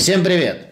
[0.00, 0.68] Всем привет!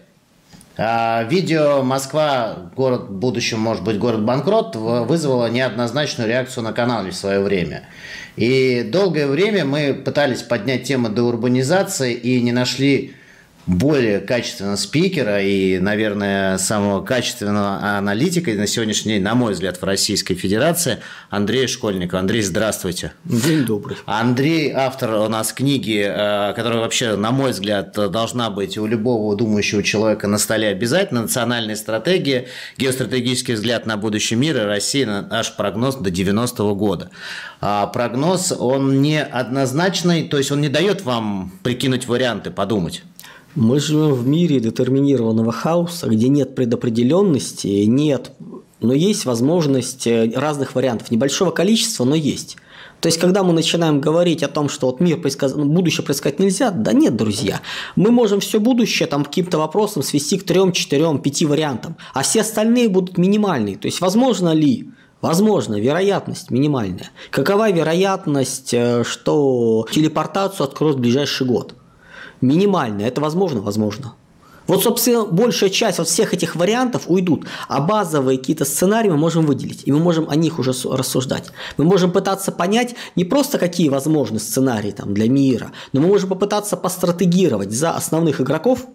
[0.75, 2.71] А, видео «Москва.
[2.75, 7.83] Город в будущем может быть город-банкрот» вызвало неоднозначную реакцию на канале в свое время.
[8.37, 13.13] И долгое время мы пытались поднять тему деурбанизации и не нашли
[13.69, 19.83] более качественного спикера и, наверное, самого качественного аналитика на сегодняшний день, на мой взгляд, в
[19.83, 20.97] Российской Федерации
[21.29, 22.19] Андрей Школьников.
[22.19, 23.13] Андрей, здравствуйте.
[23.25, 23.97] День добрый.
[24.05, 29.35] Андрей автор у нас книги, э, которая вообще, на мой взгляд, должна быть у любого
[29.35, 31.21] думающего человека на столе обязательно.
[31.21, 37.11] Национальная стратегия, геостратегический взгляд на будущий мир и Россия, наш прогноз до 90-го года.
[37.61, 43.03] А прогноз, он не однозначный, то есть он не дает вам прикинуть варианты, подумать.
[43.55, 48.31] Мы живем в мире детерминированного хаоса, где нет предопределенности, нет,
[48.79, 51.11] но есть возможность э, разных вариантов.
[51.11, 52.57] Небольшого количества, но есть.
[53.01, 55.55] То есть, когда мы начинаем говорить о том, что вот мир предсказ...
[55.55, 57.61] Ну, будущее предсказать нельзя, да нет, друзья.
[57.95, 62.41] Мы можем все будущее там каким-то вопросом свести к трем, четырем, пяти вариантам, а все
[62.41, 63.77] остальные будут минимальные.
[63.77, 67.11] То есть, возможно ли Возможно, вероятность минимальная.
[67.29, 71.75] Какова вероятность, э, что телепортацию откроют в ближайший год?
[72.41, 73.07] Минимальная.
[73.07, 73.61] Это возможно?
[73.61, 74.13] Возможно.
[74.69, 79.47] Вот, собственно, большая часть вот всех этих вариантов уйдут, а базовые какие-то сценарии мы можем
[79.47, 81.51] выделить, и мы можем о них уже рассуждать.
[81.77, 86.29] Мы можем пытаться понять не просто какие возможны сценарии там, для мира, но мы можем
[86.29, 88.85] попытаться постратегировать за основных игроков,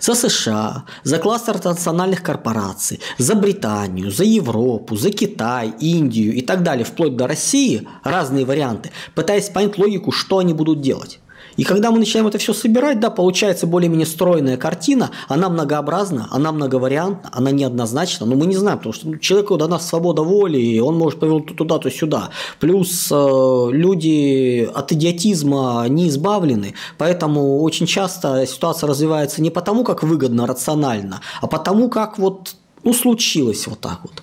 [0.00, 6.64] за США, за кластер национальных корпораций, за Британию, за Европу, за Китай, Индию и так
[6.64, 11.20] далее, вплоть до России, разные варианты, пытаясь понять логику, что они будут делать.
[11.56, 16.52] И когда мы начинаем это все собирать, да, получается более-менее стройная картина, она многообразна, она
[16.52, 20.80] многовариантна, она неоднозначна, но мы не знаем, потому что ну, человеку дана свобода воли, и
[20.80, 22.30] он может повернуть туда, то сюда.
[22.60, 30.02] Плюс э, люди от идиотизма не избавлены, поэтому очень часто ситуация развивается не потому, как
[30.02, 34.22] выгодно, рационально, а потому, как вот ну, случилось вот так вот.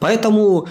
[0.00, 0.66] Поэтому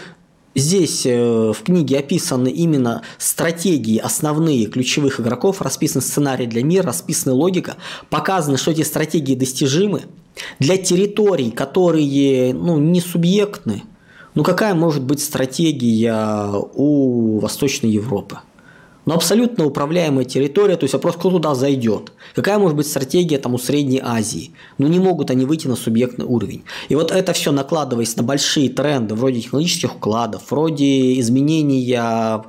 [0.56, 7.34] Здесь э, в книге описаны именно стратегии основные ключевых игроков, расписан сценарий для мира, расписана
[7.34, 7.78] логика,
[8.10, 10.04] показано, что эти стратегии достижимы
[10.60, 13.84] для территорий, которые ну, не субъектны.
[14.36, 18.40] Ну какая может быть стратегия у Восточной Европы?
[19.06, 22.12] Но абсолютно управляемая территория, то есть вопрос, кто туда зайдет.
[22.36, 24.52] Какая может быть стратегия там у Средней Азии?
[24.78, 26.64] Ну не могут они выйти на субъектный уровень.
[26.90, 32.44] И вот это все накладываясь на большие тренды, вроде технологических укладов, вроде изменения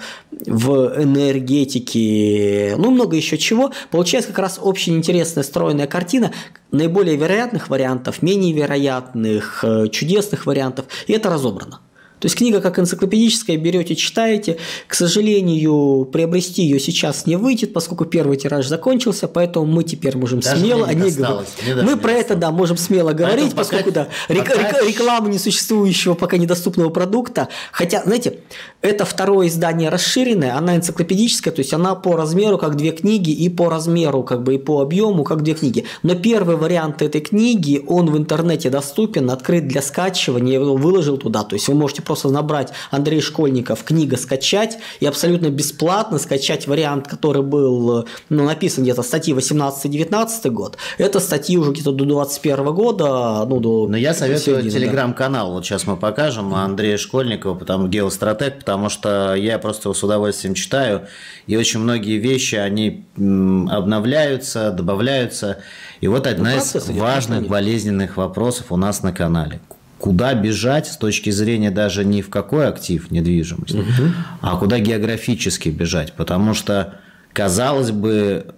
[0.46, 6.32] в энергетике, ну много еще чего, получается как раз очень интересная стройная картина
[6.70, 11.80] наиболее вероятных вариантов, менее вероятных, э, чудесных вариантов, и это разобрано.
[12.20, 14.56] То есть книга как энциклопедическая, берете, читаете.
[14.88, 20.40] К сожалению, приобрести ее сейчас не выйдет, поскольку первый тираж закончился, поэтому мы теперь можем
[20.40, 21.48] даже смело о ней говорить.
[21.82, 24.86] Мы про это, да, можем смело говорить, поэтому поскольку, пока, да, пока...
[24.86, 27.48] реклама несуществующего, пока недоступного продукта.
[27.72, 28.38] Хотя, знаете,
[28.80, 33.50] это второе издание расширенное, она энциклопедическая, то есть она по размеру как две книги и
[33.50, 35.84] по размеру, как бы и по объему, как две книги.
[36.02, 41.18] Но первый вариант этой книги, он в интернете доступен, открыт для скачивания, я его выложил
[41.18, 46.18] туда, то есть вы можете просто просто набрать Андрей Школьников «Книга скачать» и абсолютно бесплатно
[46.18, 50.78] скачать вариант, который был ну, написан где-то статьи 18-19 год.
[50.96, 53.44] Это статьи уже где-то до 21 года.
[53.48, 55.48] Ну, до Но я советую телеграм-канал.
[55.48, 55.54] Да.
[55.54, 60.54] Вот сейчас мы покажем Андрея Школьникова, потому геостратег, потому что я просто его с удовольствием
[60.54, 61.08] читаю.
[61.48, 65.58] И очень многие вещи, они обновляются, добавляются.
[66.00, 69.60] И вот одна ну, из важных болезненных вопросов у нас на канале
[70.04, 74.12] куда бежать с точки зрения даже не в какой актив недвижимости, угу.
[74.42, 76.12] а куда географически бежать.
[76.12, 77.00] Потому что,
[77.32, 78.48] казалось бы,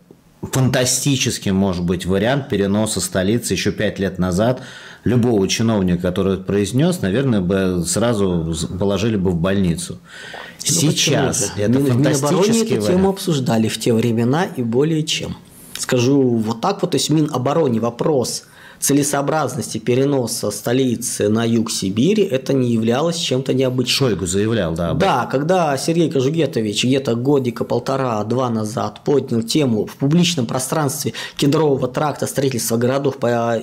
[0.43, 4.61] фантастический может быть вариант переноса столицы еще пять лет назад
[5.05, 10.01] любого чиновника, который произнес, наверное, бы сразу положили бы в больницу.
[10.03, 12.87] Ну, Сейчас это Мин, фантастический эту вариант.
[12.87, 15.37] тему обсуждали в те времена и более чем.
[15.79, 18.47] Скажу вот так вот, то есть Минобороне вопрос–
[18.81, 24.09] целесообразности переноса столицы на юг Сибири это не являлось чем-то необычным.
[24.09, 24.95] Шойгу заявлял, да.
[24.95, 32.27] Да, когда Сергей Кожугетович где-то годика полтора-два назад поднял тему в публичном пространстве кедрового тракта
[32.27, 33.61] строительства городов по,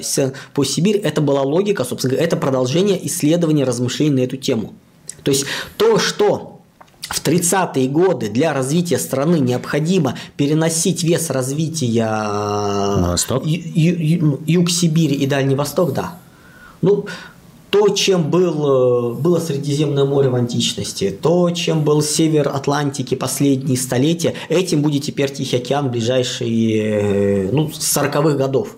[0.54, 4.74] по Сибири, это была логика, собственно говоря, это продолжение исследования, размышлений на эту тему.
[5.24, 5.46] То есть
[5.78, 6.53] то, что
[7.14, 13.46] в 30-е годы для развития страны необходимо переносить вес развития на восток?
[13.46, 16.16] юг Сибири и Дальний Восток, да.
[16.82, 17.06] Ну,
[17.70, 24.34] то, чем был, было Средиземное море в античности, то, чем был север Атлантики последние столетия,
[24.50, 28.76] этим будет теперь Тихий океан в ближайшие ну, 40-х годов.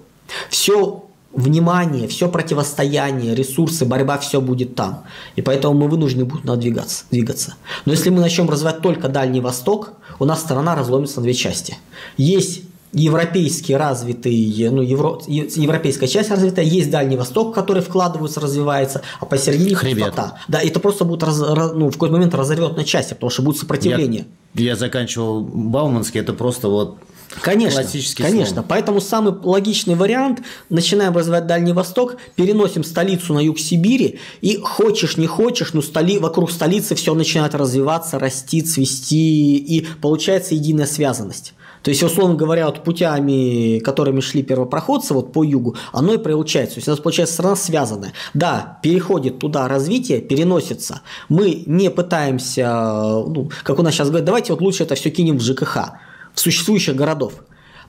[0.49, 1.04] Все
[1.35, 5.03] внимание, все противостояние, ресурсы, борьба, все будет там.
[5.35, 7.55] И поэтому мы вынуждены будем надвигаться, двигаться.
[7.85, 11.77] Но если мы начнем развивать только Дальний Восток, у нас страна разломится на две части.
[12.17, 12.61] Есть
[12.93, 19.75] европейский развитый, ну, евро, европейская часть развитая, есть Дальний Восток, который вкладывается, развивается, а посередине
[19.75, 20.05] Хребет.
[20.05, 20.37] пустота.
[20.47, 23.41] Да, это просто будет раз, раз- ну, в какой-то момент разорвет на части, потому что
[23.41, 24.25] будет сопротивление.
[24.53, 26.95] Я, я заканчивал Бауманский, это просто вот
[27.41, 28.53] Конечно, классический конечно.
[28.53, 28.65] слом.
[28.67, 35.17] Поэтому самый логичный вариант– начинаем развивать Дальний Восток, переносим столицу на юг Сибири, и хочешь,
[35.17, 41.53] не хочешь, но столи, вокруг столицы все начинает развиваться, расти, цвести, и получается единая связанность.
[41.85, 46.75] То есть, условно говоря, вот путями, которыми шли первопроходцы вот по югу, оно и получается.
[46.75, 48.13] То есть у нас получается страна связанная.
[48.33, 51.01] Да, переходит туда развитие, переносится.
[51.29, 52.71] Мы не пытаемся,
[53.27, 55.91] ну, как у нас сейчас говорят, давайте вот лучше это все кинем в ЖКХ,
[56.35, 57.33] существующих городов.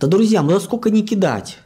[0.01, 1.59] Да, друзья, ну насколько не кидать?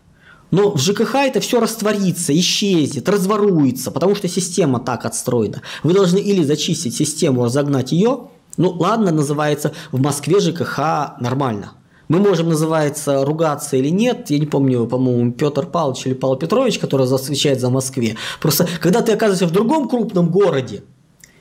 [0.51, 5.63] Но в ЖКХ это все растворится, исчезнет, разворуется, потому что система так отстроена.
[5.85, 8.29] Вы должны или зачистить систему, разогнать ее.
[8.57, 11.73] Ну, ладно, называется в Москве ЖКХ нормально.
[12.09, 14.31] Мы можем, называется, ругаться или нет.
[14.31, 18.17] Я не помню, по-моему, Петр Павлович или Павел Петрович, который отвечает за Москве.
[18.41, 20.83] Просто когда ты оказываешься в другом крупном городе,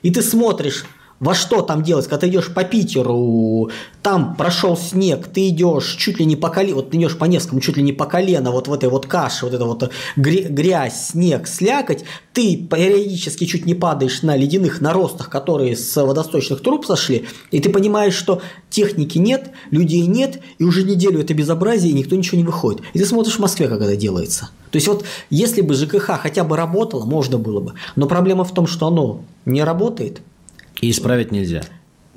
[0.02, 0.84] и ты смотришь,
[1.20, 3.70] во что там делать, когда ты идешь по Питеру,
[4.02, 7.60] там прошел снег, ты идешь чуть ли не по колено, вот ты идешь по Невскому
[7.60, 11.08] чуть ли не по колено, вот в этой вот каше, вот это вот гря- грязь,
[11.10, 17.26] снег, слякоть, ты периодически чуть не падаешь на ледяных наростах, которые с водосточных труб сошли,
[17.50, 18.40] и ты понимаешь, что
[18.70, 22.80] техники нет, людей нет, и уже неделю это безобразие, и никто ничего не выходит.
[22.94, 24.48] И ты смотришь в Москве, как это делается.
[24.70, 27.74] То есть вот если бы ЖКХ хотя бы работало, можно было бы.
[27.96, 30.22] Но проблема в том, что оно не работает,
[30.80, 31.62] и исправить нельзя.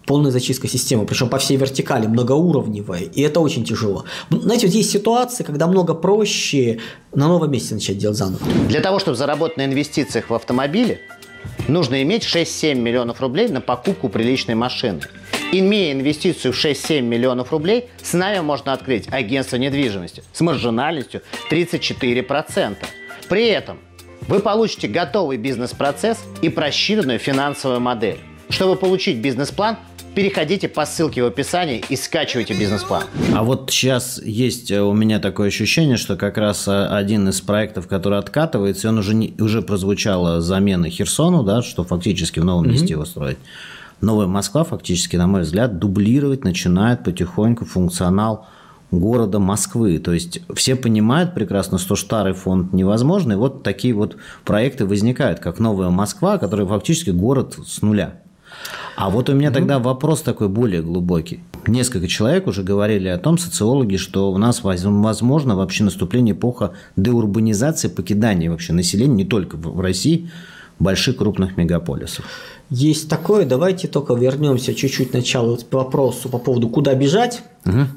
[0.06, 4.04] полная зачистка системы, причем по всей вертикали, многоуровневая, и это очень тяжело.
[4.30, 6.80] Ну, Знаете, вот есть ситуации, когда много проще
[7.14, 8.42] на новом месте начать делать заново.
[8.68, 11.00] Для того, чтобы заработать на инвестициях в автомобиле,
[11.70, 15.00] нужно иметь 6-7 миллионов рублей на покупку приличной машины.
[15.54, 22.76] Имея инвестицию в 6-7 миллионов рублей, с нами можно открыть агентство недвижимости с маржинальностью 34%.
[23.30, 23.80] При этом
[24.28, 28.20] вы получите готовый бизнес-процесс и просчитанную финансовую модель.
[28.50, 29.78] Чтобы получить бизнес-план,
[30.16, 33.04] переходите по ссылке в описании и скачивайте бизнес-план.
[33.36, 37.42] А вот сейчас есть э, у меня такое ощущение, что как раз э, один из
[37.42, 42.70] проектов, который откатывается, он уже, не, уже прозвучала замена Херсону, да, что фактически в новом
[42.70, 43.38] месте его строить.
[44.02, 48.48] Новая Москва фактически, на мой взгляд, дублировать начинает потихоньку функционал
[48.92, 49.98] города Москвы.
[50.00, 55.40] То есть все понимают прекрасно, что старый фонд невозможно, и вот такие вот проекты возникают,
[55.40, 58.23] как новая Москва, которая фактически город с нуля.
[58.96, 61.40] А вот у меня тогда вопрос такой более глубокий.
[61.68, 66.74] Несколько человек уже говорили о том, социологи, что у нас воз- возможно вообще наступление эпоха
[66.96, 70.30] деурбанизации, покидания вообще населения не только в России,
[70.80, 72.26] больших крупных мегаполисов.
[72.70, 77.44] Есть такое, давайте только вернемся чуть-чуть вот к вопросу по поводу куда бежать.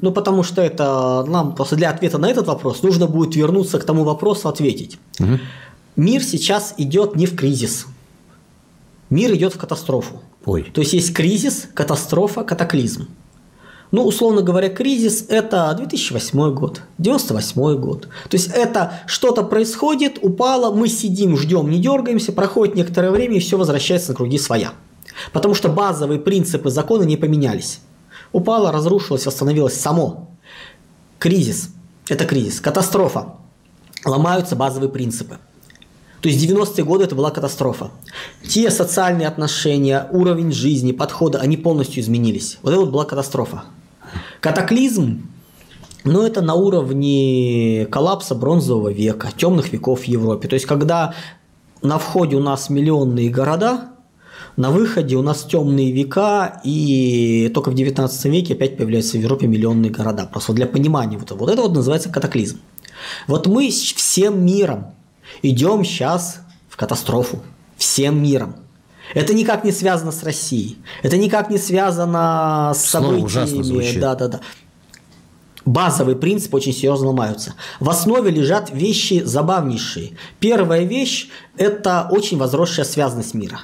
[0.01, 3.83] Ну, потому что это нам просто для ответа на этот вопрос нужно будет вернуться к
[3.83, 4.99] тому вопросу, ответить.
[5.95, 7.87] Мир сейчас идет не в кризис.
[9.09, 10.21] Мир идет в катастрофу.
[10.47, 10.63] Ой.
[10.73, 13.09] То есть есть кризис, катастрофа, катаклизм.
[13.91, 18.07] Ну, условно говоря, кризис– это 2008 год, 98 год.
[18.29, 23.39] То есть это что-то происходит, упало, мы сидим, ждем, не дергаемся, проходит некоторое время и
[23.39, 24.71] все возвращается на круги своя.
[25.33, 27.81] Потому что базовые принципы закона не поменялись.
[28.31, 30.29] Упало, разрушилось, восстановилось само.
[31.19, 31.71] Кризис–
[32.07, 32.61] это кризис.
[32.61, 33.33] Катастрофа.
[34.05, 35.39] Ломаются базовые принципы.
[36.21, 37.91] То есть 90-е годы это была катастрофа.
[38.47, 42.57] Те социальные отношения, уровень жизни, подходы, они полностью изменились.
[42.63, 43.65] Вот это вот была катастрофа.
[44.39, 45.29] Катаклизм,
[46.03, 50.47] ну это на уровне коллапса бронзового века, темных веков в Европе.
[50.47, 51.13] То есть когда
[51.81, 53.89] на входе у нас миллионные города,
[54.55, 59.45] на выходе у нас темные века, и только в 19 веке опять появляются в Европе
[59.45, 60.27] миллионные города.
[60.31, 62.59] Просто для понимания вот, вот это вот называется катаклизм.
[63.27, 64.96] Вот мы всем миром
[65.41, 66.39] идем сейчас
[66.69, 67.41] в катастрофу.
[67.77, 68.55] Всем миром.
[69.13, 70.77] Это никак не связано с Россией.
[71.03, 73.99] Это никак не связано с Слово событиями.
[73.99, 74.39] Да, да, да.
[75.65, 77.55] Базовые принципы очень серьезно ломаются.
[77.79, 80.17] В основе лежат вещи забавнейшие.
[80.39, 81.27] Первая вещь–
[81.57, 83.59] это очень возросшая связанность мира.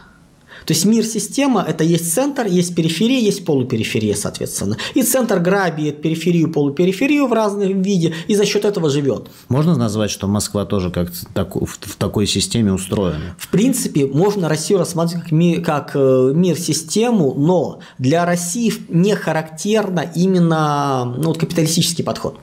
[0.65, 4.77] То есть мир-система– это есть центр, есть периферия, есть полупериферия, соответственно.
[4.93, 9.27] И центр грабит периферию, полупериферию в разном виде, и за счет этого живет.
[9.49, 13.35] Можно назвать, что Москва тоже как так, в, в такой системе устроена?
[13.37, 20.05] В принципе, можно Россию рассматривать как, ми- как э, мир-систему, но для России не характерно
[20.15, 22.39] именно ну, вот капиталистический подход.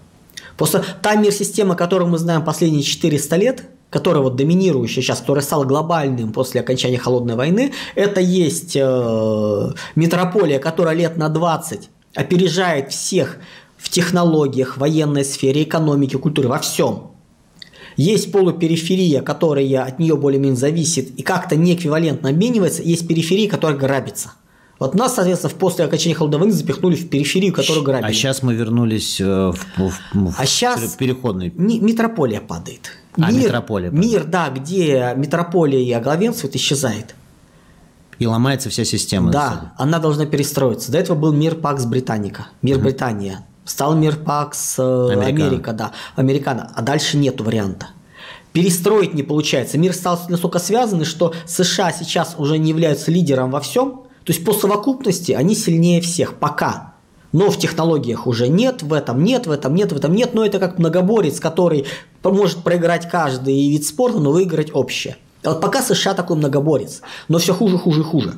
[0.56, 5.64] Просто та мир-система, которую мы знаем последние 400 лет, которая вот доминирующая сейчас, которая стала
[5.64, 13.38] глобальным после окончания холодной войны, это есть э, метрополия, которая лет на 20 опережает всех
[13.76, 17.12] в технологиях, военной сфере, экономике, культуре, во всем.
[17.96, 24.32] Есть полупериферия, которая от нее более-менее зависит и как-то неэквивалентно обменивается, есть периферия, которая грабится.
[24.80, 28.10] Вот нас, соответственно, после окончания холодной войны запихнули в периферию, которую грабили.
[28.10, 31.52] А сейчас мы вернулись э, в, в, в а сейчас переходный.
[31.54, 32.90] Метрополия падает.
[33.18, 33.90] А, мир, метрополия.
[33.90, 34.10] Падает.
[34.10, 37.14] Мир, да, где метрополия главенствует, исчезает.
[38.18, 39.30] И ломается вся система.
[39.30, 40.90] Да, она должна перестроиться.
[40.90, 42.84] До этого был мир Пакс Британика, мир угу.
[42.84, 43.46] Британия.
[43.66, 46.72] Стал мир Пакс э, Америка, да, Американо.
[46.74, 47.88] А дальше нету варианта
[48.52, 49.78] перестроить не получается.
[49.78, 54.44] Мир стал настолько связанный, что США сейчас уже не являются лидером во всем, то есть
[54.44, 56.94] по совокупности они сильнее всех пока.
[57.32, 60.34] Но в технологиях уже нет, в этом нет, в этом нет, в этом нет.
[60.34, 61.86] Но это как многоборец, который
[62.24, 65.16] может проиграть каждый вид спорта, но выиграть общее.
[65.44, 68.34] А вот пока США такой многоборец, но все хуже, хуже, хуже.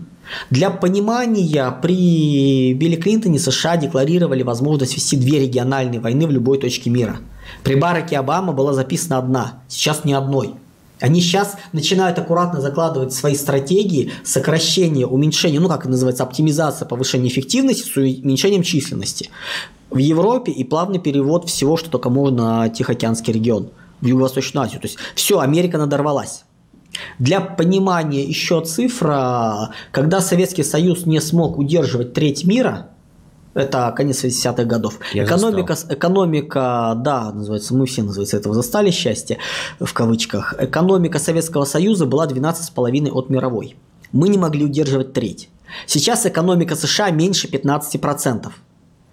[0.50, 6.90] Для понимания, при Билли Клинтоне США декларировали возможность вести две региональные войны в любой точке
[6.90, 7.18] мира.
[7.64, 10.54] При Бараке Обама была записана одна, сейчас ни одной.
[11.02, 17.28] Они сейчас начинают аккуратно закладывать свои стратегии сокращения, уменьшения, ну как это называется, оптимизация, повышения
[17.28, 19.28] эффективности с уменьшением численности.
[19.90, 24.80] В Европе и плавный перевод всего, что только можно на Тихоокеанский регион, в Юго-Восточную Азию.
[24.80, 26.44] То есть все, Америка надорвалась.
[27.18, 32.90] Для понимания еще цифра, когда Советский Союз не смог удерживать треть мира,
[33.54, 34.98] это конец 60-х годов.
[35.12, 39.38] Я экономика, экономика, да, называется, мы все, называется, этого застали счастье,
[39.80, 40.54] в кавычках.
[40.58, 43.76] Экономика Советского Союза была 12,5 от мировой.
[44.12, 45.48] Мы не могли удерживать треть.
[45.86, 48.50] Сейчас экономика США меньше 15%.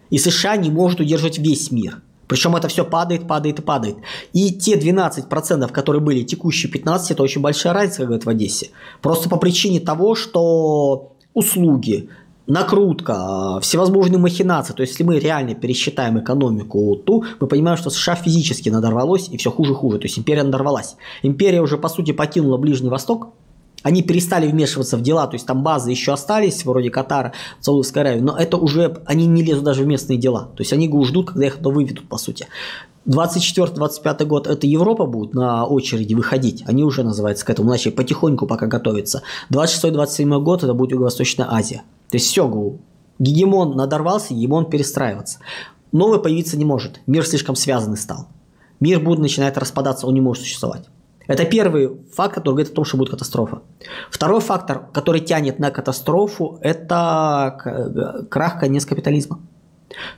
[0.10, 2.02] И США не может удерживать весь мир.
[2.28, 3.98] Причем это все падает, падает и падает.
[4.34, 8.70] И те 12%, которые были текущие 15%, это очень большая разница, как говорят в Одессе.
[9.02, 12.10] Просто по причине того, что услуги,
[12.50, 14.74] накрутка, всевозможные махинации.
[14.74, 19.38] То есть, если мы реально пересчитаем экономику ту, мы понимаем, что США физически надорвалось и
[19.38, 20.00] все хуже и хуже.
[20.00, 20.98] То есть, империя надорвалась.
[21.22, 23.30] Империя уже, по сути, покинула Ближний Восток,
[23.82, 28.20] они перестали вмешиваться в дела, то есть там базы еще остались, вроде Катара, Саудовской Аравии,
[28.20, 30.50] но это уже, они не лезут даже в местные дела.
[30.58, 32.48] То есть они ждут, когда их это выведут, по сути.
[33.10, 38.46] 24-25 год это Европа будет на очереди выходить, они уже называются к этому, начали потихоньку
[38.46, 39.24] пока готовиться.
[39.52, 41.82] 26-27 год это будет Юго-Восточная Азия.
[42.10, 42.78] То есть все,
[43.18, 45.40] гегемон надорвался, гегемон перестраиваться.
[45.92, 47.02] Новый появиться не может.
[47.08, 48.28] Мир слишком связанный стал.
[48.80, 50.88] Мир будет начинать распадаться, он не может существовать.
[51.28, 53.62] Это первый факт, который говорит о том, что будет катастрофа.
[54.10, 59.40] Второй фактор, который тянет на катастрофу, это крах конец капитализма.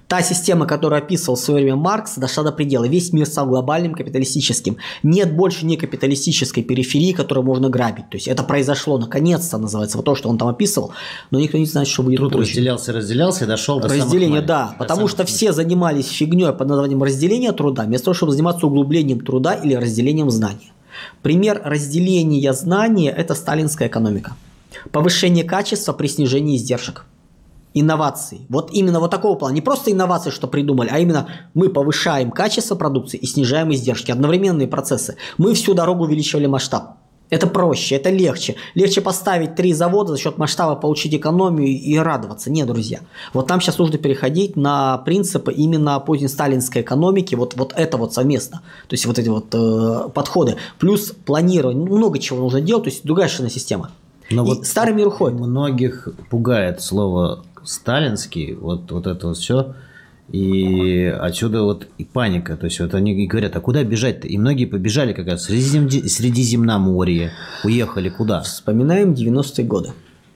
[0.08, 2.88] Та система, которую описывал в свое время Маркс, дошла до предела.
[2.88, 4.78] Весь мир стал глобальным, капиталистическим.
[5.04, 8.10] Нет больше не капиталистической периферии, которую можно грабить.
[8.10, 10.92] То есть это произошло наконец-то, называется, вот то, что он там описывал,
[11.32, 12.50] но никто не знает, что будет Труд позже.
[12.50, 14.76] разделялся, разделялся и дошел до Разделение, да.
[14.78, 19.22] До потому что все занимались фигней под названием разделения труда, вместо того, чтобы заниматься углублением
[19.22, 20.72] труда или разделением знания.
[21.22, 24.36] Пример разделения знания– это сталинская экономика.
[24.92, 27.06] Повышение качества при снижении издержек
[27.74, 28.46] инноваций.
[28.50, 29.54] Вот именно вот такого плана.
[29.54, 34.12] Не просто инновации, что придумали, а именно мы повышаем качество продукции и снижаем издержки.
[34.12, 35.16] Одновременные процессы.
[35.38, 36.98] Мы всю дорогу увеличивали масштаб.
[37.32, 38.58] Это проще, это легче.
[38.76, 42.52] Легче поставить три завода за счет масштаба, получить экономию и радоваться.
[42.52, 43.00] Нет, друзья.
[43.34, 47.36] Вот нам сейчас нужно переходить на принципы именно поздней сталинской экономики.
[47.36, 48.62] Вот, вот это вот совместно.
[48.90, 50.58] То есть вот эти вот э, подходы.
[50.78, 51.82] Плюс планирование.
[51.82, 52.84] Много чего нужно делать.
[52.84, 53.92] То есть другая система.
[54.30, 55.40] Но и вот старый мир уходит.
[55.40, 59.76] Многих пугает слово сталинский, вот, вот это вот все.
[60.32, 62.56] И отсюда вот и паника.
[62.56, 64.28] То есть вот они говорят, а куда бежать-то?
[64.28, 65.90] И многие побежали как раз Средизем...
[65.90, 67.32] Средиземноморье.
[67.64, 68.42] Уехали куда?
[68.42, 69.90] Вспоминаем 90-е годы.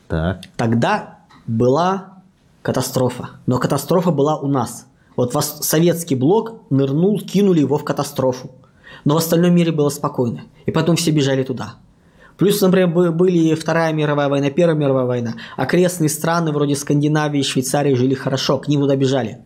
[0.07, 0.41] Так.
[0.57, 2.21] Тогда была
[2.61, 3.29] катастрофа.
[3.45, 4.87] Но катастрофа была у нас.
[5.15, 8.51] Вот вас советский блок нырнул, кинули его в катастрофу.
[9.05, 10.41] Но в остальном мире было спокойно.
[10.65, 11.75] И потом все бежали туда.
[12.37, 15.35] Плюс, например, были Вторая мировая война, Первая мировая война.
[15.55, 19.39] Окрестные страны вроде Скандинавии Швейцарии жили хорошо, к ним туда бежали.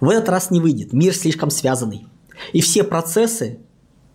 [0.00, 2.06] В этот раз не выйдет, мир слишком связанный.
[2.52, 3.60] И все процессы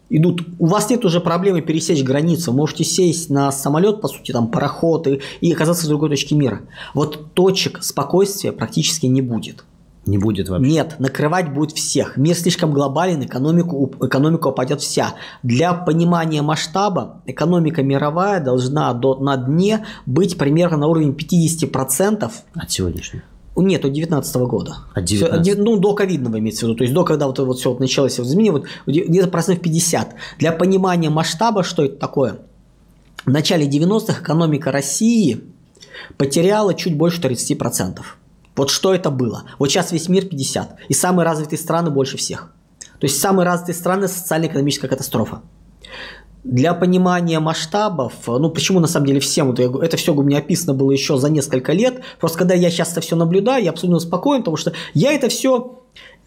[0.09, 0.41] идут.
[0.59, 2.53] У вас нет уже проблемы пересечь границу.
[2.53, 6.61] Можете сесть на самолет, по сути, там пароход и, и оказаться в другой точке мира.
[6.93, 9.63] Вот точек спокойствия практически не будет.
[10.05, 10.69] Не будет вообще.
[10.69, 12.15] Нет, накрывать будет всех.
[12.15, 15.15] Мир слишком глобален, экономику, экономика упадет вся.
[15.41, 22.31] Для понимания масштаба экономика мировая должна до, на дне быть примерно на уровне 50%.
[22.53, 23.23] От сегодняшнего.
[23.55, 24.75] Нет, от 19 года.
[24.93, 26.77] От 19 Ну, до ковидного имеется в виду.
[26.77, 30.13] То есть до когда вот, вот все вот началось вот изменение, вот где-то процентов 50.
[30.39, 32.39] Для понимания масштаба, что это такое,
[33.25, 35.41] в начале 90-х экономика России
[36.17, 37.99] потеряла чуть больше 30%.
[38.55, 39.43] Вот что это было?
[39.59, 40.77] Вот сейчас весь мир 50.
[40.87, 42.53] И самые развитые страны больше всех.
[42.99, 45.41] То есть самые развитые страны социально-экономическая катастрофа.
[46.43, 50.75] Для понимания масштабов, ну почему на самом деле всем, вот это все у меня описано
[50.75, 54.41] было еще за несколько лет, просто когда я сейчас это все наблюдаю, я абсолютно спокоен,
[54.41, 55.81] потому что я это все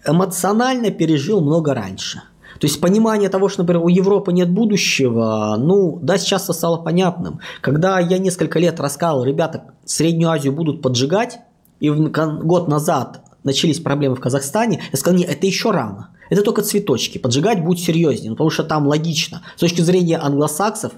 [0.05, 2.21] эмоционально пережил много раньше.
[2.59, 7.39] То есть понимание того, что, например, у Европы нет будущего, ну, да, сейчас стало понятным.
[7.61, 11.39] Когда я несколько лет рассказывал, ребята, Среднюю Азию будут поджигать,
[11.79, 16.09] и год назад начались проблемы в Казахстане, я сказал, нет, это еще рано.
[16.29, 17.17] Это только цветочки.
[17.17, 19.41] Поджигать будет серьезнее, ну, потому что там логично.
[19.55, 20.93] С точки зрения англосаксов,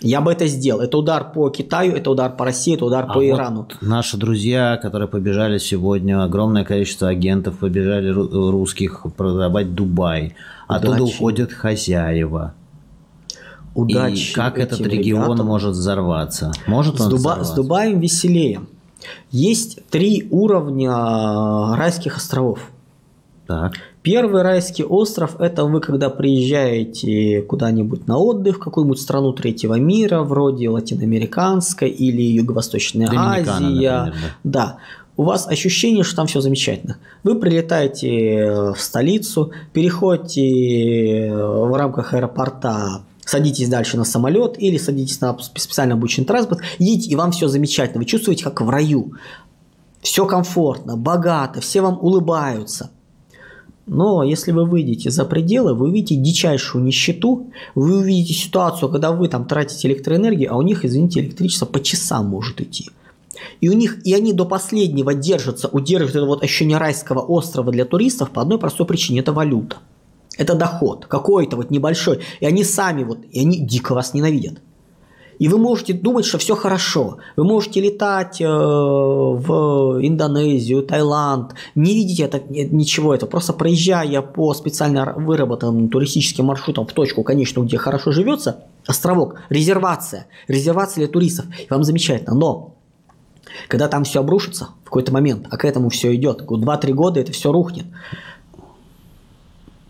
[0.00, 0.80] я бы это сделал.
[0.80, 3.66] Это удар по Китаю, это удар по России, это удар а по Ирану.
[3.68, 10.34] Вот наши друзья, которые побежали сегодня, огромное количество агентов побежали русских продавать Дубай.
[10.68, 11.14] Оттуда Удачи.
[11.14, 12.54] уходят хозяева.
[13.74, 15.46] Удачи И как этот регион ребятам.
[15.46, 16.52] может взорваться?
[16.66, 17.18] Может он с, Дуба...
[17.18, 17.52] взорваться?
[17.52, 18.60] с Дубаем веселее.
[19.30, 22.60] Есть три уровня райских островов.
[23.46, 23.74] Так.
[24.02, 30.22] Первый райский остров– это вы, когда приезжаете куда-нибудь на отдых, в какую-нибудь страну третьего мира,
[30.22, 33.52] вроде латиноамериканской или Юго-Восточная Азия.
[33.52, 34.60] Например, да.
[34.62, 34.76] да.
[35.16, 36.98] У вас ощущение, что там все замечательно.
[37.24, 45.36] Вы прилетаете в столицу, переходите в рамках аэропорта садитесь дальше на самолет или садитесь на
[45.38, 47.98] специально обученный транспорт, едете, и вам все замечательно.
[47.98, 49.12] Вы чувствуете, как в раю.
[50.00, 52.90] Все комфортно, богато, все вам улыбаются.
[53.86, 59.28] Но если вы выйдете за пределы, вы увидите дичайшую нищету, вы увидите ситуацию, когда вы
[59.28, 62.90] там тратите электроэнергию, а у них, извините, электричество по часам может идти.
[63.60, 67.84] И у них, и они до последнего держатся, удерживают это вот ощущение райского острова для
[67.84, 69.76] туристов по одной простой причине– это валюта.
[70.38, 72.20] Это доход какой-то вот небольшой.
[72.40, 74.60] И они сами вот, и они дико вас ненавидят.
[75.38, 77.18] И вы можете думать, что все хорошо.
[77.36, 83.30] Вы можете летать э, в Индонезию, Таиланд, не видите это, ничего этого.
[83.30, 90.26] Просто проезжая по специально выработанным туристическим маршрутам в точку конечную, где хорошо живется, островок, резервация,
[90.48, 91.46] резервация для туристов.
[91.58, 92.34] И вам замечательно.
[92.34, 92.74] Но
[93.68, 97.32] когда там все обрушится в какой-то момент, а к этому все идет, 2-3 года это
[97.32, 97.86] все рухнет,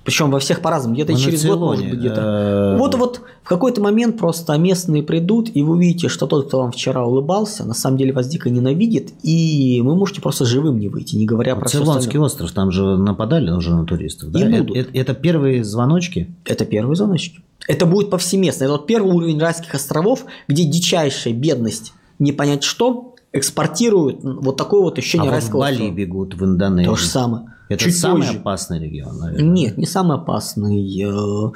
[0.08, 2.74] причем во всех по-разному, где-то через год, может быть, где-то.
[2.76, 6.60] Э, вот, вот в какой-то момент просто местные придут, и вы увидите, что тот, кто
[6.60, 10.88] вам вчера улыбался, на самом деле вас дико ненавидит, и вы можете просто живым не
[10.88, 14.40] выйти, не говоря про Цейлонский остров, там же нападали уже на туристов, да?
[14.40, 14.78] И будут.
[14.78, 16.34] Это, это первые звоночки?
[16.46, 17.42] Это первые звоночки.
[17.66, 18.64] Это будет повсеместно.
[18.64, 24.80] Это вот первый уровень райских островов, где дичайшая бедность, не понять что, экспортируют вот такое
[24.80, 26.90] вот ощущение а райского в Бали бегут, в Индонезию.
[26.90, 27.46] То же самое.
[27.68, 28.38] Это Чуть самый позже.
[28.38, 29.48] опасный регион, наверное.
[29.50, 30.80] Нет, не самый опасный.
[31.02, 31.52] Э,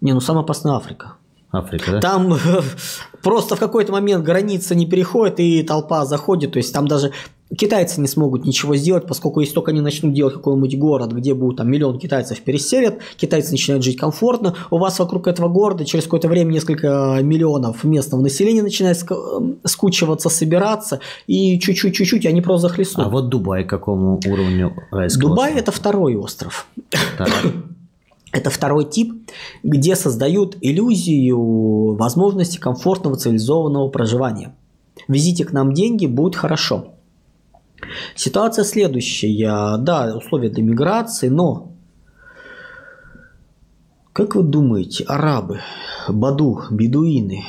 [0.00, 1.14] не, ну самая опасная Африка.
[1.50, 2.00] Африка, да?
[2.00, 2.36] Там
[3.22, 6.52] просто в какой-то момент граница не переходит, и толпа заходит.
[6.52, 7.12] То есть там даже
[7.56, 11.58] китайцы не смогут ничего сделать, поскольку если только они начнут делать какой-нибудь город, где будет
[11.58, 16.28] там миллион китайцев переселят, китайцы начинают жить комфортно, у вас вокруг этого города через какое-то
[16.28, 18.98] время несколько миллионов местного населения начинает
[19.64, 23.06] скучиваться, собираться, и чуть-чуть-чуть они просто захлестнут.
[23.06, 26.66] А вот Дубай к какому уровню райского Дубай острова?– это второй остров.
[27.16, 27.28] Так.
[28.30, 29.14] Это второй тип,
[29.62, 34.54] где создают иллюзию возможности комфортного цивилизованного проживания.
[35.08, 36.97] Везите к нам деньги, будет хорошо.
[38.14, 39.76] Ситуация следующая.
[39.78, 41.72] Да, условия для миграции, но
[44.18, 45.60] как вы думаете, арабы,
[46.08, 47.44] баду, бедуины,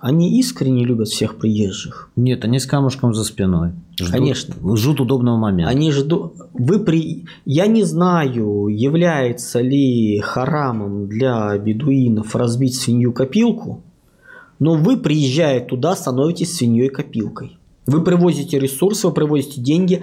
[0.00, 2.10] они искренне любят всех приезжих?
[2.14, 3.72] Нет, они с камушком за спиной.
[3.98, 4.76] Ждут, Конечно.
[4.76, 5.70] Ждут удобного момента.
[5.70, 6.34] Они ждут...
[6.54, 7.24] Вы при...
[7.44, 13.82] Я не знаю, является ли харамом для бедуинов разбить свинью-копилку,
[14.60, 17.58] но вы, приезжая туда, становитесь свиньей-копилкой.
[17.86, 20.02] Вы привозите ресурсы, вы привозите деньги.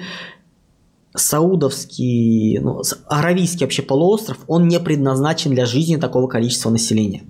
[1.15, 7.23] Саудовский, ну, Аравийский вообще полуостров, он не предназначен для жизни такого количества населения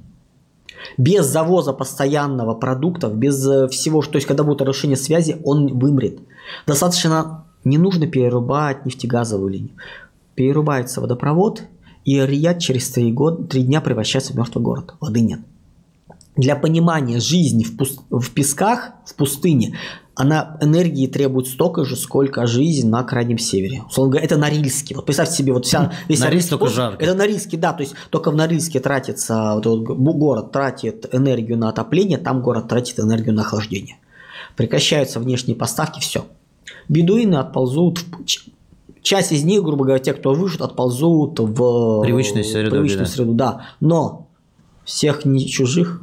[0.98, 6.20] без завоза постоянного продуктов, без э, всего, то есть когда будет нарушение связи, он вымрет.
[6.68, 9.72] Достаточно, не нужно перерубать нефтегазовую линию.
[10.36, 11.64] Перерубается водопровод,
[12.06, 14.96] и Рияд через 3, года, 3 дня превращается в мертвый город.
[15.00, 15.40] Воды нет.
[16.36, 18.02] Для понимания жизни в, пуст...
[18.10, 19.78] в песках, в пустыне,
[20.20, 23.84] она энергии требует столько же, сколько жизнь на крайнем севере.
[23.88, 24.94] Условно говоря, это Норильске.
[24.94, 27.02] Вот представьте себе, вот вся весь Норильск только жарко.
[27.02, 31.70] Это Норильске, да, то есть только в Норильске тратится, вот, вот, город тратит энергию на
[31.70, 33.96] отопление, там город тратит энергию на охлаждение.
[34.58, 36.26] Прекращаются внешние поставки, все.
[36.90, 39.02] Бедуины отползут, в...
[39.02, 43.10] часть из них, грубо говоря, те, кто выживет, отползут в Привычную среду, привычную да.
[43.10, 43.66] среду, да.
[43.80, 44.28] Но
[44.84, 46.02] всех не чужих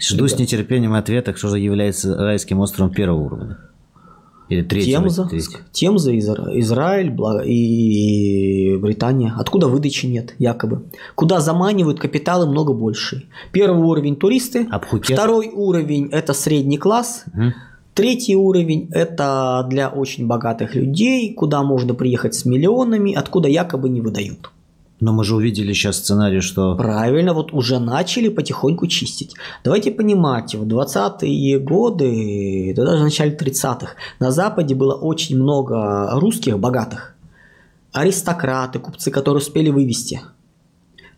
[0.00, 3.58] Жду с нетерпением ответа, что же является райским островом первого уровня.
[4.48, 5.02] Или третьего.
[5.02, 5.60] Темза, третьего.
[5.70, 9.32] Темза, Изра- Израиль Бла- и Британия.
[9.38, 10.82] Откуда выдачи нет, якобы.
[11.14, 13.24] Куда заманивают капиталы много больше.
[13.52, 17.54] Первый уровень туристы, А второй уровень это средний класс, Мгм.
[17.94, 24.00] третий уровень это для очень богатых людей, куда можно приехать с миллионами, откуда якобы не
[24.00, 24.50] выдают.
[25.00, 26.76] Но мы же увидели сейчас сценарий, что...
[26.76, 29.34] Правильно, вот уже начали потихоньку чистить.
[29.64, 36.10] Давайте понимать, в 20-е годы, да даже в начале 30-х, на Западе было очень много
[36.12, 37.14] русских богатых.
[37.92, 40.20] Аристократы, купцы, которые успели вывести.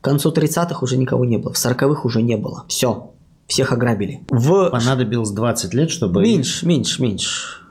[0.01, 2.65] К концу 30-х уже никого не было, в 40-х уже не было.
[2.69, 3.11] Все,
[3.49, 4.21] всех ограбили.
[4.31, 6.23] В Понадобилось 20 лет, чтобы...
[6.23, 7.62] Меньше, меньше, меньше.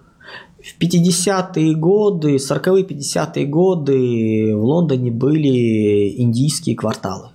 [0.62, 7.30] В 50-е годы, 40-е, 50-е годы в Лондоне были индийские кварталы.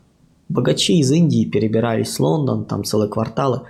[0.48, 3.62] Богачи из Индии перебирались в Лондон, там целые кварталы.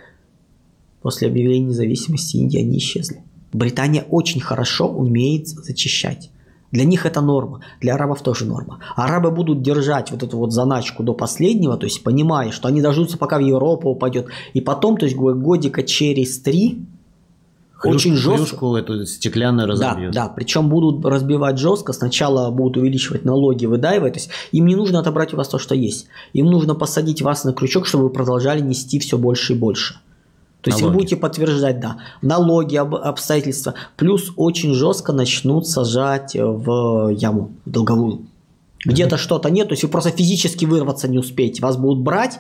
[1.01, 3.23] После объявления независимости Индии они исчезли.
[3.53, 6.31] Британия очень хорошо умеет зачищать.
[6.71, 8.81] Для них это норма, для арабов тоже норма.
[8.97, 13.17] Арабы будут держать вот эту вот заначку до последнего, то есть понимая, что они дождутся,
[13.17, 16.85] пока в Европу упадет, и потом, то есть годика через три,
[17.79, 18.37] Хрюшку- очень жестко.
[18.47, 20.15] хрюшку эту стеклянную Да, разобьют.
[20.15, 25.01] да, причем будут разбивать жестко, сначала будут увеличивать налоги, выдаивать, то есть им не нужно
[25.01, 28.61] отобрать у вас то, что есть, им нужно посадить вас на крючок, чтобы вы продолжали
[28.61, 29.97] нести все больше и больше.
[30.63, 37.11] То есть вы будете подтверждать, да, налоги, об- обстоятельства, плюс очень жестко начнут сажать в
[37.11, 38.23] яму, в долговую.
[38.85, 42.39] Где-то что-то нет, то есть вы просто физически вырваться не успеете, вас будут брать,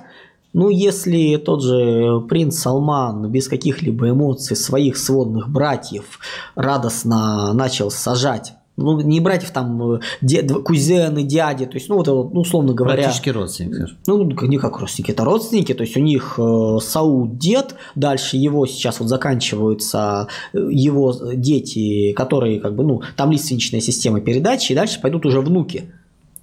[0.57, 6.19] ну, если тот же принц Салман без каких-либо эмоций своих сводных братьев
[6.55, 12.09] радостно начал сажать, ну, не братьев там, э, дед- кузены, дяди, то есть, ну, вот,
[12.09, 13.99] вот, ну, условно говоря, Практически родственник, скажем.
[14.07, 18.67] ну, не как родственники, это родственники, то есть у них э, Сауд дед, дальше его
[18.67, 24.75] сейчас вот заканчиваются э, его дети, которые как бы, ну, там лиственничная система передачи, и
[24.75, 25.93] дальше пойдут уже внуки.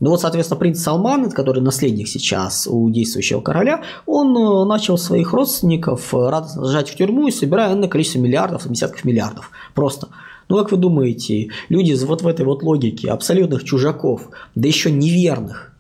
[0.04, 5.32] Ну вот, соответственно, принц Салман, который наследник сейчас у действующего короля, он э, начал своих
[5.32, 9.50] родственников э, радостно сажать в тюрьму и собирая энное количество миллиардов, десятков миллиардов.
[9.74, 10.10] Просто.
[10.50, 15.72] Ну, как вы думаете, люди вот в этой вот логике абсолютных чужаков, да еще неверных,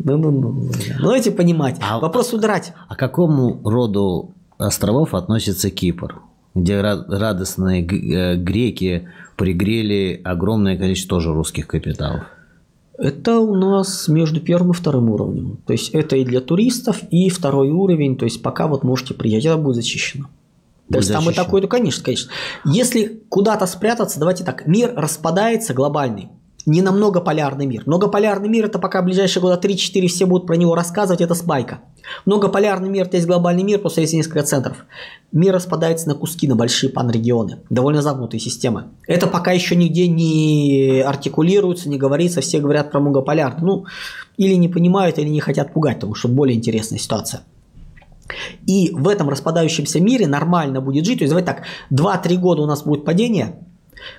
[0.00, 1.76] ну, ну, ну, ну, ну, давайте понимать.
[1.80, 2.72] А- Вопрос удрать.
[2.88, 6.20] А к какому роду островов относится Кипр?
[6.56, 12.24] Где ра- радостные э, греки пригрели огромное количество тоже русских капиталов.
[12.98, 15.58] Это у нас между первым и вторым уровнем.
[15.66, 18.16] То есть это и для туристов, и второй уровень.
[18.16, 20.24] То есть пока вот можете приехать, это будет зачищено.
[20.24, 22.32] То Будет есть там и такое, то конечно, конечно.
[22.64, 26.28] Если куда-то спрятаться, давайте так, мир распадается глобальный.
[26.68, 27.84] Не на многополярный мир.
[27.86, 31.80] Многополярный мир это пока ближайшие года 3-4 все будут про него рассказывать, это спайка.
[32.26, 34.76] Многополярный мир, это есть глобальный мир, просто есть несколько центров.
[35.32, 37.60] Мир распадается на куски, на большие панрегионы.
[37.70, 38.88] Довольно замкнутые системы.
[39.06, 43.66] Это пока еще нигде не артикулируется, не говорится, все говорят про многополярный.
[43.66, 43.84] Ну,
[44.36, 47.44] или не понимают, или не хотят пугать, потому что более интересная ситуация.
[48.66, 51.20] И в этом распадающемся мире нормально будет жить.
[51.20, 53.56] То есть, давайте так, 2-3 года у нас будет падение,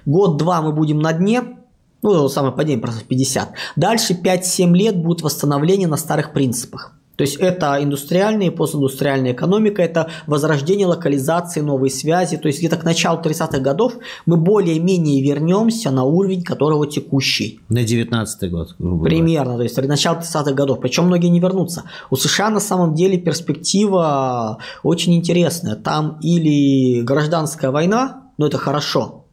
[0.08, 1.59] год-два мы будем на дне,
[2.02, 3.50] ну, то самое падение процентов 50.
[3.76, 6.94] Дальше 5-7 лет будет восстановление на старых принципах.
[7.20, 12.38] То есть это индустриальная и постиндустриальная экономика, это возрождение локализации, новые связи.
[12.38, 17.60] То есть где-то к началу 30-х годов мы более-менее вернемся на уровень, которого текущий.
[17.68, 19.04] На 19 год, грубо.
[19.04, 20.80] Примерно, то есть начало 30-х годов.
[20.80, 21.84] Причем многие не вернутся.
[22.10, 25.76] У США на самом деле перспектива очень интересная.
[25.76, 29.26] Там или гражданская война, но это хорошо.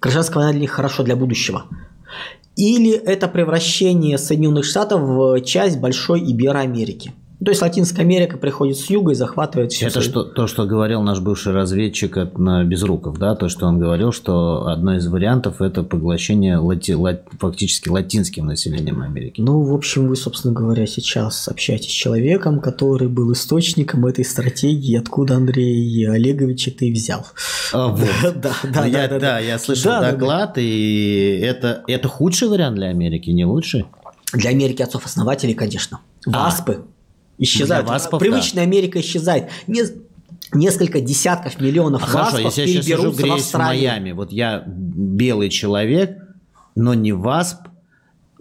[0.00, 1.64] Гражданская война для них хорошо для будущего.
[2.56, 7.12] Или это превращение Соединенных Штатов в часть большой Ибероамерики.
[7.42, 9.86] То есть Латинская Америка приходит с юга и захватывает все.
[9.86, 13.78] Это что, то, что говорил наш бывший разведчик от, на Безруков, да, то, что он
[13.78, 19.40] говорил, что одно из вариантов это поглощение лати- ла- фактически латинским населением Америки.
[19.40, 24.96] Ну, в общем, вы, собственно говоря, сейчас общаетесь с человеком, который был источником этой стратегии,
[24.98, 27.26] откуда Андрей Олегович это и взял.
[27.72, 28.06] А, вот.
[28.42, 29.38] Да, Ну, да, я, да, да, да.
[29.38, 30.12] я слышал Да, да, да.
[30.16, 33.86] доклад, и это, это худший вариант для Америки, не лучший?
[34.34, 36.00] Для Америки отцов-основателей, конечно.
[36.26, 36.44] А.
[36.44, 36.82] Васпы
[37.40, 37.86] исчезают.
[37.86, 39.48] Для васпов, Привычная Америка исчезает.
[39.66, 39.82] Не-
[40.52, 43.66] Несколько десятков миллионов А хорошо, если я сейчас сижу, в в.
[43.68, 46.18] Майами, вот я белый человек,
[46.74, 47.58] но не васп,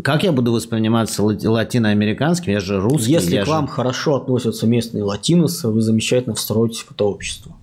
[0.03, 2.51] как я буду восприниматься лати- латиноамериканским?
[2.53, 3.11] Я же русский.
[3.11, 7.55] Если я к же- вам хорошо относятся местные латиносы, вы замечательно встроитесь в это общество.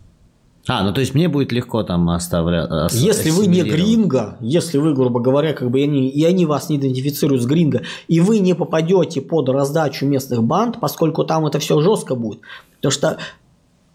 [0.69, 2.93] А, ну то есть мне будет легко там оставлять.
[2.93, 6.69] Если вы не гринго, если вы, грубо говоря, как бы и они, и они вас
[6.69, 11.59] не идентифицируют с гринго, и вы не попадете под раздачу местных банд, поскольку там это
[11.61, 12.41] все жестко будет.
[12.77, 13.19] Потому что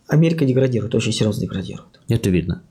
[0.07, 1.99] Америка деградирует, очень серьезно деградирует.
[2.07, 2.61] Это видно.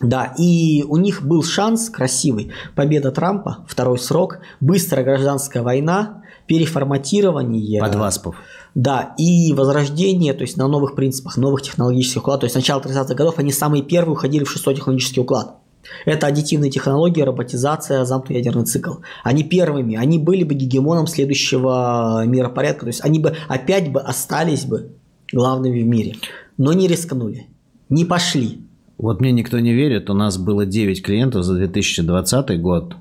[0.00, 2.50] Да, и у них был шанс красивый.
[2.74, 7.80] Победа Трампа, второй срок, быстрая гражданская война, переформатирование.
[7.80, 8.36] Подваспов.
[8.74, 12.40] Да, и возрождение, то есть на новых принципах, новых технологических укладов.
[12.40, 15.58] То есть начало 30-х годов они самые первые уходили в шестой технологический уклад.
[16.06, 18.94] Это аддитивные технологии, роботизация, замкнутый ядерный цикл.
[19.22, 22.80] Они первыми, они были бы гегемоном следующего миропорядка.
[22.80, 24.92] То есть они бы опять бы остались бы
[25.32, 26.16] главными в мире.
[26.56, 27.46] Но не рискнули,
[27.88, 28.60] не пошли.
[28.96, 32.94] Вот мне никто не верит, у нас было 9 клиентов за 2020 год,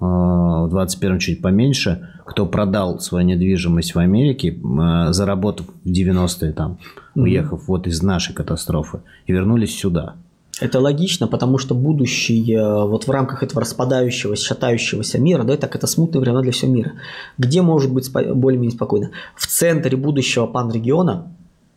[0.00, 6.78] в 2021 чуть поменьше, кто продал свою недвижимость в Америке, э, заработав в 90-е там,
[7.14, 10.14] уехав вот из нашей катастрофы, и вернулись сюда.
[10.60, 15.86] Это логично, потому что будущее вот в рамках этого распадающегося, шатающегося мира, да, так это
[15.86, 16.92] смутное время для всего мира.
[17.38, 19.10] Где может быть более-менее спокойно?
[19.36, 21.32] В центре будущего панрегиона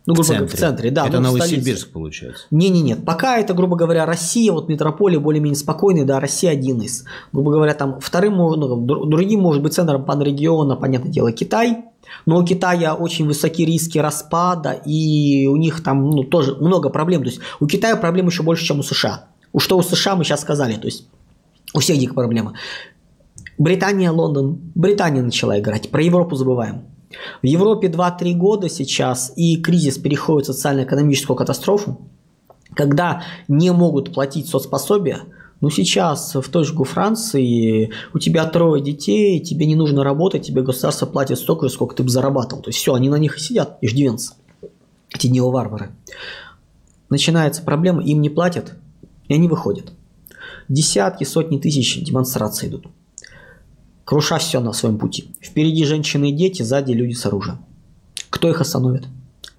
[0.05, 1.07] ну, грубо говоря, в центре, да.
[1.07, 2.45] Это ну, Новосибирск, получается.
[2.51, 3.05] Не-не, нет.
[3.05, 7.05] Пока это, грубо говоря, Россия, вот метрополия более-менее спокойная, да, Россия один из.
[7.31, 11.85] Грубо говоря, там вторым, ну, другим может быть центром панрегиона, понятное дело, Китай.
[12.25, 17.23] Но у Китая очень высокие риски распада, и у них там ну, тоже много проблем.
[17.23, 19.27] То есть у Китая проблем еще больше, чем у США.
[19.53, 21.07] У что у США мы сейчас сказали, то есть
[21.73, 22.53] у всех них проблемы.
[23.57, 24.59] Британия, Лондон.
[24.75, 25.89] Британия начала играть.
[25.89, 26.92] Про Европу забываем.
[27.41, 32.01] В Европе 2-3 года сейчас, и кризис переходит в социально-экономическую катастрофу,
[32.73, 35.21] когда не могут платить соцпособия,
[35.61, 40.61] ну сейчас в той же Франции у тебя трое детей, тебе не нужно работать, тебе
[40.61, 42.61] государство платит столько же, сколько ты бы зарабатывал.
[42.61, 44.33] То есть все, они на них и сидят, иждивенцы,
[45.13, 45.91] эти неоварвары.
[47.09, 48.73] Начинается проблема, им не платят,
[49.27, 49.93] и они выходят.
[50.67, 52.87] Десятки, сотни тысяч демонстраций идут
[54.05, 55.33] круша все на своем пути.
[55.41, 57.59] Впереди женщины и дети, сзади люди с оружием.
[58.29, 59.07] Кто их остановит?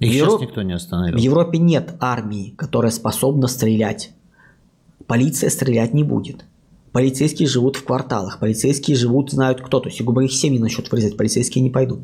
[0.01, 0.41] Их в Европ...
[0.41, 1.17] никто не остановил.
[1.17, 4.13] В Европе нет армии, которая способна стрелять.
[5.07, 6.45] Полиция стрелять не будет.
[6.93, 9.81] Полицейские живут в кварталах, полицейские живут, знают кто.
[9.81, 12.01] То есть, грубо их семьи начнут вырезать, полицейские не пойдут.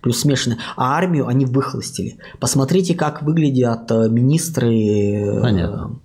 [0.00, 0.60] Плюс смешанные.
[0.76, 2.18] А армию они выхолостили.
[2.38, 6.00] Посмотрите, как выглядят э, министры э, Понятно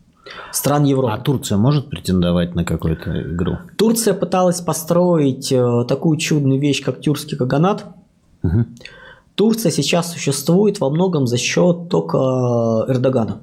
[0.52, 1.13] стран Европы.
[1.13, 3.58] А Турция может претендовать на какую-то игру?
[3.78, 7.86] Турция пыталась построить э, такую чудную вещь, как тюркский каганат.
[8.43, 8.65] Угу.
[9.36, 12.17] Турция сейчас существует во многом за счет только
[12.88, 13.39] Эрдогана.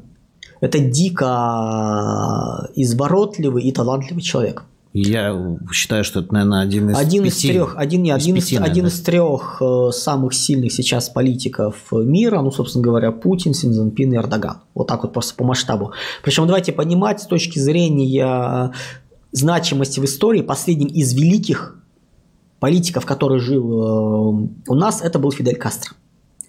[0.60, 4.64] Это дико изворотливый и талантливый человек.
[4.92, 8.56] Я считаю, что это, наверное, один из один из трех, один, не, один, из, пяти,
[8.56, 14.16] один из трех э, самых сильных сейчас политиков мира, ну, собственно говоря, Путин, Синзенпин и
[14.16, 14.58] Эрдоган.
[14.74, 15.92] Вот так вот просто по масштабу.
[16.24, 18.72] Причем давайте понимать с точки зрения
[19.30, 21.76] значимости в истории, последним из великих
[22.58, 25.94] политиков, который жил э, у нас, это был Фидель Кастро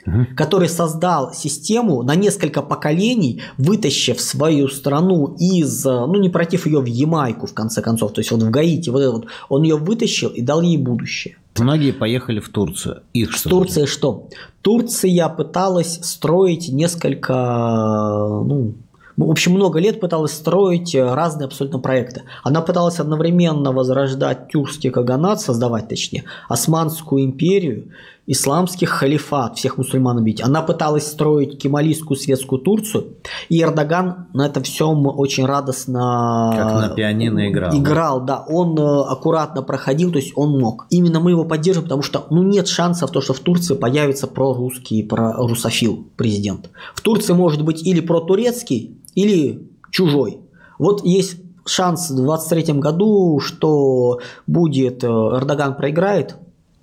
[0.05, 0.27] угу.
[0.35, 6.85] который создал систему на несколько поколений, вытащив свою страну из, ну не против ее в
[6.85, 10.29] Ямайку в конце концов, то есть он в Гаити, вот это вот, он ее вытащил
[10.29, 11.37] и дал ей будущее.
[11.57, 13.01] Многие поехали в Турцию.
[13.13, 13.49] Их что?
[13.49, 14.29] В Турции что?
[14.61, 18.75] Турция пыталась строить несколько, ну,
[19.17, 22.23] в общем, много лет пыталась строить разные абсолютно проекты.
[22.43, 27.91] Она пыталась одновременно возрождать тюркский каганат, создавать точнее, Османскую империю
[28.27, 30.41] исламских халифат, всех мусульман убить.
[30.41, 33.17] Она пыталась строить кемалийскую светскую Турцию,
[33.49, 37.77] и Эрдоган на этом всем очень радостно как на пианино играл.
[37.77, 38.45] Играл, да.
[38.47, 40.85] Он э, аккуратно проходил, то есть он мог.
[40.89, 45.03] Именно мы его поддерживаем, потому что ну, нет шансов, то, что в Турции появится прорусский,
[45.03, 46.69] прорусофил президент.
[46.93, 50.39] В Турции может быть или протурецкий, или чужой.
[50.77, 56.37] Вот есть шанс в 23 году, что будет э, Эрдоган проиграет,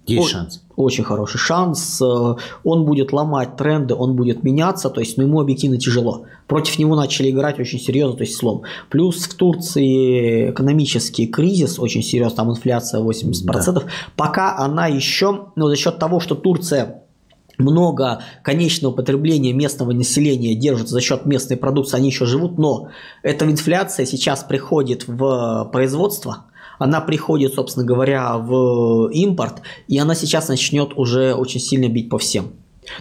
[0.07, 0.63] есть О, шанс.
[0.79, 2.01] Очень хороший шанс.
[2.01, 6.27] Э, он будет ломать тренды, он будет меняться, то есть ну, ему объективно тяжело.
[6.47, 8.63] Против него начали играть очень серьезно, то есть слом.
[8.89, 13.73] Плюс в Турции экономический кризис очень серьезный, там инфляция 80%.
[13.73, 13.83] Да.
[14.15, 17.03] Пока она еще, ну, за счет того, что Турция
[17.59, 22.91] много конечного потребления местного населения держит за счет местной продукции, они еще живут, но
[23.25, 26.45] эта инфляция сейчас приходит в производство,
[26.79, 32.19] она приходит, собственно говоря, в импорт, и она сейчас начнет уже очень сильно бить по
[32.19, 32.53] всем.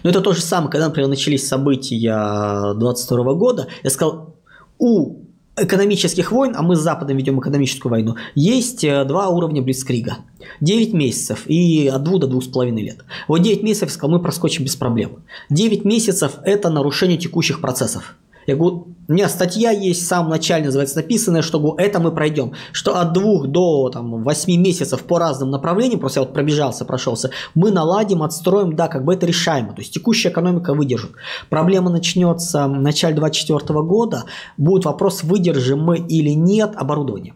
[0.03, 4.35] Но это то же самое, когда, например, начались события 22 года, я сказал,
[4.79, 10.17] у экономических войн, а мы с Западом ведем экономическую войну, есть э, два уровня Блицкрига.
[10.61, 13.03] 9 месяцев и от 2 до 2,5 лет.
[13.27, 15.23] Вот 9 месяцев, сказал, мы проскочим без проблем.
[15.49, 18.15] 9 месяцев– это нарушение текущих процессов.
[18.47, 22.13] Я говорю, у меня статья есть, в самом начале называется написанная, что говорю, это мы
[22.13, 22.53] пройдем.
[22.71, 27.29] Что от двух до там, 8 месяцев по разным направлениям, просто я вот пробежался, прошелся,
[27.55, 29.73] мы наладим, отстроим, да, как бы это решаемо.
[29.73, 31.11] То есть текущая экономика выдержит.
[31.49, 34.23] Проблема начнется в начале 2024 года.
[34.55, 37.33] Будет вопрос, выдержим мы или нет оборудование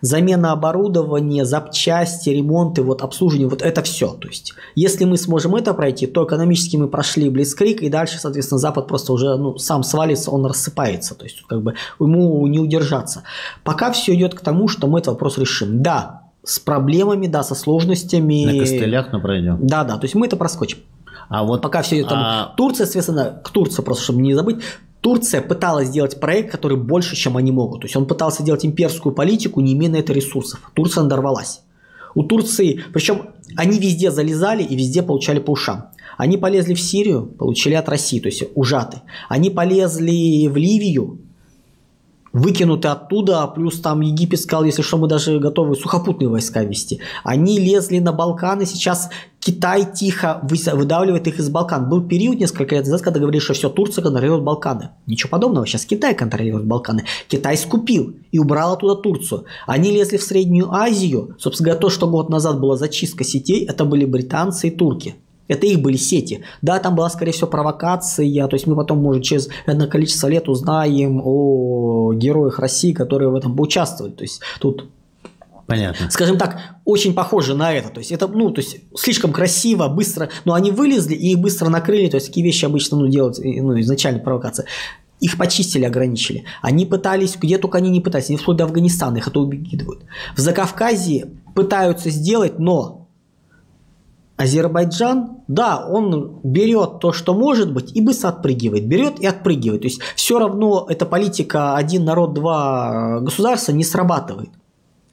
[0.00, 4.08] замена оборудования, запчасти, ремонты, вот обслуживание, вот это все.
[4.08, 8.58] То есть, если мы сможем это пройти, то экономически мы прошли Блицкрик, и дальше, соответственно,
[8.58, 11.14] Запад просто уже ну, сам свалится, он рассыпается.
[11.14, 13.22] То есть, как бы ему не удержаться.
[13.64, 15.82] Пока все идет к тому, что мы этот вопрос решим.
[15.82, 18.44] Да, с проблемами, да, со сложностями.
[18.44, 19.58] На костылях, но пройдем.
[19.60, 20.78] Да, да, то есть мы это проскочим.
[21.28, 22.08] А вот пока все идет.
[22.10, 22.52] А...
[22.56, 24.58] Турция, соответственно, к Турции просто, чтобы не забыть,
[25.02, 27.80] Турция пыталась сделать проект, который больше, чем они могут.
[27.80, 30.70] То есть он пытался делать имперскую политику, не имея на это ресурсов.
[30.74, 31.62] Турция надорвалась.
[32.14, 35.90] У Турции, причем они везде залезали и везде получали по ушам.
[36.16, 39.02] Они полезли в Сирию, получили от России, то есть ужаты.
[39.28, 41.18] Они полезли в Ливию,
[42.32, 47.00] выкинуты оттуда, а плюс там Египет сказал, если что, мы даже готовы сухопутные войска вести.
[47.24, 51.88] Они лезли на Балканы, сейчас Китай тихо выдавливает их из Балкан.
[51.88, 54.90] Был период несколько лет назад, когда говорили, что все, Турция контролирует Балканы.
[55.06, 57.04] Ничего подобного, сейчас Китай контролирует Балканы.
[57.28, 59.44] Китай скупил и убрал оттуда Турцию.
[59.66, 61.36] Они лезли в Среднюю Азию.
[61.38, 65.16] Собственно говоря, то, что год назад была зачистка сетей, это были британцы и турки.
[65.48, 66.42] Это их были сети.
[66.62, 68.46] Да, там была, скорее всего, провокация.
[68.46, 73.34] То есть мы потом, может, через одно количество лет узнаем о героях России, которые в
[73.34, 74.12] этом поучаствовали.
[74.12, 74.88] То есть тут
[75.66, 76.10] Понятно.
[76.10, 77.88] Скажем так, очень похоже на это.
[77.88, 81.68] То есть это, ну, то есть слишком красиво, быстро, но они вылезли и их быстро
[81.68, 82.10] накрыли.
[82.10, 84.66] То есть такие вещи обычно ну, делают ну, изначально провокация.
[85.20, 86.44] Их почистили, ограничили.
[86.60, 90.02] Они пытались, где только они не пытались, они вплоть до Афганистана их это убегидывают.
[90.36, 93.01] В Закавказье пытаются сделать, но
[94.42, 98.86] Азербайджан, да, он берет то, что может быть, и быстро отпрыгивает.
[98.86, 99.82] Берет и отпрыгивает.
[99.82, 104.50] То есть все равно эта политика один народ, два государства не срабатывает.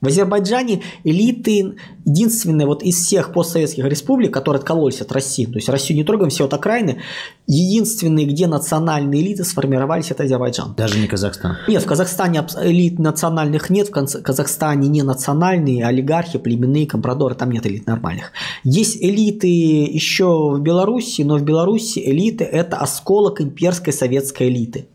[0.01, 5.67] В Азербайджане элиты единственные вот из всех постсоветских республик, которые откололись от России, то есть
[5.67, 7.01] Россию не трогаем, все от окраины,
[7.47, 10.73] единственные, где национальные элиты сформировались, это Азербайджан.
[10.77, 11.57] Даже не Казахстан?
[11.67, 17.65] Нет, в Казахстане элит национальных нет, в Казахстане не национальные, олигархи, племенные, компрадоры, там нет
[17.65, 18.31] элит нормальных.
[18.63, 24.87] Есть элиты еще в Беларуси, но в Беларуси элиты– это осколок имперской советской элиты.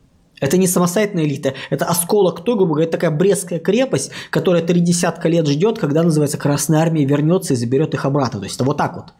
[0.45, 5.27] Это не самостоятельная элита, это осколок той, грубо говоря, такая Брестская крепость, которая три десятка
[5.31, 8.41] лет ждет, когда, называется, Красная Армия вернется и заберет их обратно.
[8.41, 9.15] То есть это вот так вот.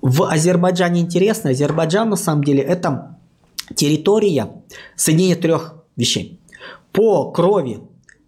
[0.00, 3.18] В Азербайджане интересно, Азербайджан на самом деле это
[3.74, 4.48] территория
[4.94, 6.40] соединения трех вещей.
[6.92, 7.80] По крови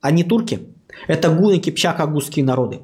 [0.03, 0.69] они турки,
[1.07, 2.81] это гуны, кипчак, агузские народы.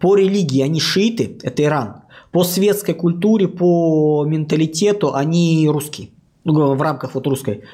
[0.00, 1.96] По религии они шииты, это Иран.
[2.32, 6.08] По светской культуре, по менталитету они русские.
[6.44, 7.64] Ну, в рамках вот русской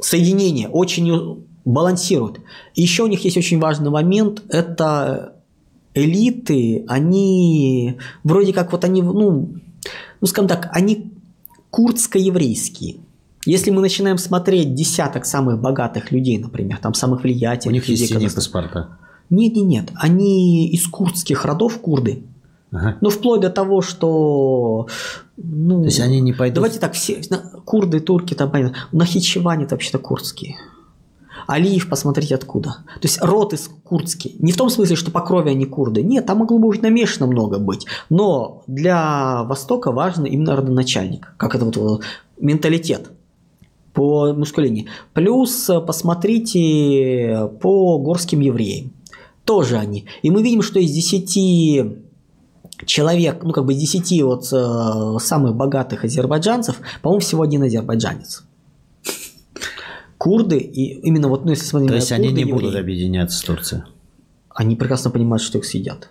[0.00, 2.40] соединение, очень балансируют.
[2.74, 5.34] И еще у них есть очень важный момент, это
[5.94, 9.54] элиты, они вроде как вот они, ну,
[10.20, 11.12] ну скажем так, они
[11.70, 12.96] курдско-еврейские.
[13.46, 18.02] Если мы начинаем смотреть десяток самых богатых людей, например, там самых влиятельных У них людей,
[18.02, 18.98] есть синие паспорта.
[19.30, 19.90] Нет, нет, нет.
[19.94, 22.24] Они из курдских родов, курды.
[22.72, 22.98] Ага.
[23.00, 24.86] Ну, вплоть до того, что...
[25.36, 26.56] Ну, То есть они не пойдут...
[26.56, 27.20] Давайте так, все
[27.64, 28.76] курды, турки, там понятно.
[28.92, 30.56] Нахичеване это вообще-то курдские.
[31.46, 32.76] Алиев, посмотрите откуда.
[33.00, 34.36] То есть род из курдский.
[34.38, 36.02] Не в том смысле, что по крови они курды.
[36.02, 37.86] Нет, там могло бы быть намешано много быть.
[38.08, 41.34] Но для Востока важно именно родоначальник.
[41.36, 42.02] Как это вот
[42.38, 43.10] менталитет
[43.92, 44.86] по мужской линии.
[45.12, 48.92] Плюс э, посмотрите по горским евреям.
[49.44, 50.06] Тоже они.
[50.22, 52.09] И мы видим, что из 10
[52.86, 58.44] человек, ну как бы из 10 вот э, самых богатых азербайджанцев, по-моему, всего один азербайджанец.
[60.18, 63.42] Курды, и именно вот, ну если смотреть То есть они не евреи, будут объединяться с
[63.42, 63.82] Турцией?
[64.54, 66.10] Они прекрасно понимают, что их съедят.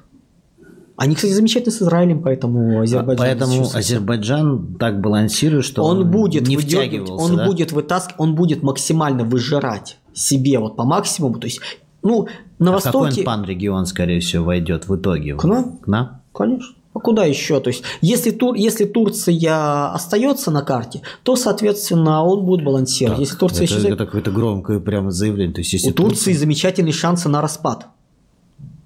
[1.01, 3.25] Они, кстати, замечательно с Израилем, поэтому Азербайджан.
[3.25, 7.13] Поэтому Азербайджан так балансирует, что он, он будет не втягивался.
[7.13, 7.45] Он да?
[7.45, 11.39] будет вытаскивать, он будет максимально выжирать себе вот по максимуму.
[11.39, 11.61] То есть,
[12.03, 12.27] ну,
[12.57, 13.09] на а Востоке.
[13.11, 15.35] Какой пан-регион, скорее всего, войдет в итоге?
[15.35, 15.77] К нам?
[15.77, 16.18] К нам?
[16.33, 16.75] Конечно.
[16.93, 17.59] А куда еще?
[17.59, 23.17] То есть, если, Тур, если Турция остается на карте, то, соответственно, он будет балансировать.
[23.17, 23.95] Так, если Турция это, исчезает...
[23.95, 25.53] это какое-то громкое прямо заявление.
[25.53, 26.39] То есть, если у Турции Турция...
[26.39, 27.87] замечательные шансы на распад.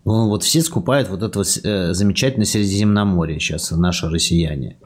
[0.06, 4.78] Ну, вот все скупают вот это э, замечательное Средиземноморье сейчас, наши россияне.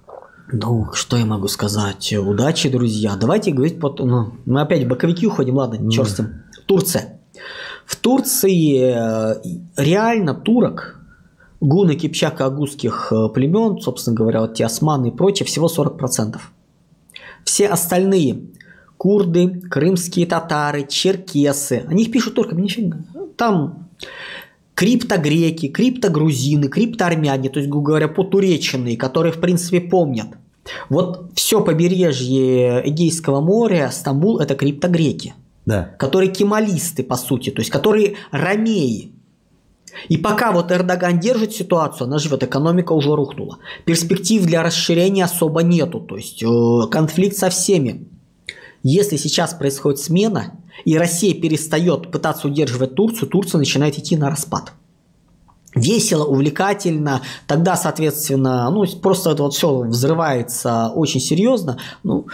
[0.51, 2.13] Ну, что я могу сказать?
[2.13, 3.15] Удачи, друзья.
[3.19, 3.99] Давайте говорить, под...
[3.99, 5.89] ну, мы опять в боковики уходим, ладно, mm.
[5.89, 6.21] черт.
[6.67, 7.19] Турция.
[7.86, 9.41] В Турции э,
[9.75, 10.96] реально турок
[11.59, 16.37] гуны, кипчак, агузских э, племен, собственно говоря, вот те османы и прочее, всего 40%.
[17.43, 18.41] Все остальные
[18.97, 21.85] курды, крымские татары, черкесы.
[21.87, 22.97] Они их пишут только, нифига.
[23.37, 23.87] Там
[24.75, 30.27] криптогреки, криптогрузины, криптоармяне, то есть, грубо говоря, потуреченные, которые, в принципе, помнят.
[30.89, 35.33] Вот все побережье Эгейского моря, Стамбул– это криптогреки,
[35.65, 35.95] Да.
[35.97, 39.13] которые кемалисты, по сути, то есть, которые ромеи.
[40.09, 43.57] И пока вот Эрдоган держит ситуацию, она живет, экономика уже рухнула.
[43.85, 48.07] Перспектив для расширения особо нету, то есть э, конфликт со всеми.
[48.83, 50.53] Если сейчас происходит смена,
[50.85, 54.73] и Россия перестает пытаться удерживать Турцию, Турция начинает идти на распад.
[55.75, 61.77] Весело, увлекательно, тогда, соответственно, ну, просто это вот все взрывается очень серьезно.
[62.03, 62.27] Ну,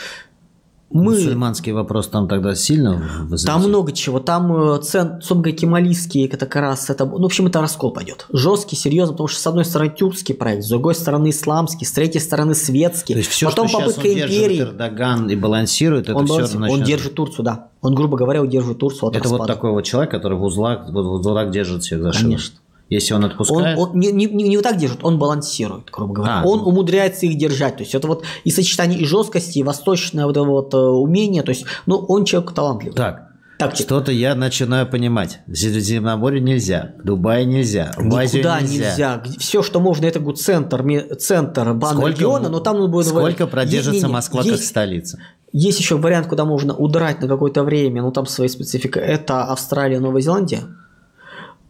[0.94, 1.14] мы...
[1.14, 3.62] Мусульманский вопрос там тогда сильно вызывает?
[3.62, 4.20] Там много чего.
[4.20, 8.28] Там э, цен, собственно, кемалийские, это как раз это, ну, в общем, это раскол пойдет.
[8.32, 12.22] Жесткий, серьезно, потому что с одной стороны тюркский проект, с другой стороны исламский, с третьей
[12.22, 13.14] стороны светский.
[13.14, 14.62] То есть все, Потом что попытка он империи.
[14.62, 17.68] Эрдоган и балансирует, это Он, все баланси- он держит Турцию, да.
[17.82, 19.54] Он, грубо говоря, удерживает Турцию от Это вот распада.
[19.54, 22.12] такой вот человек, который в узлах, вот в узлах держит всех за.
[22.12, 22.60] Конечно.
[22.94, 23.78] Если он Он, отпускает...
[23.78, 26.42] он не, не, не вот так держит, он балансирует, грубо говоря.
[26.42, 26.46] А.
[26.46, 27.78] он умудряется их держать.
[27.78, 31.44] То есть это вот и сочетание и жесткости, и восточное вот это вот э, умение.
[31.44, 32.96] То есть, ну, он человек талантливый.
[32.96, 35.40] Так, Так, что-то я начинаю понимать.
[35.52, 39.22] Средиземноморье нельзя, в Дубае нельзя, в Азию Никуда нельзя.
[39.24, 39.24] нельзя.
[39.40, 40.84] Все, что можно, это говорит, центр,
[41.18, 43.08] центр бан Сколько, региона, но там будет...
[43.08, 45.20] сколько продержится Не-не-не, Москва как есть, столица?
[45.52, 49.00] есть еще вариант, куда можно удрать на какое-то время, но там своя специфика.
[49.00, 50.62] Это Австралия, Новая Зеландия.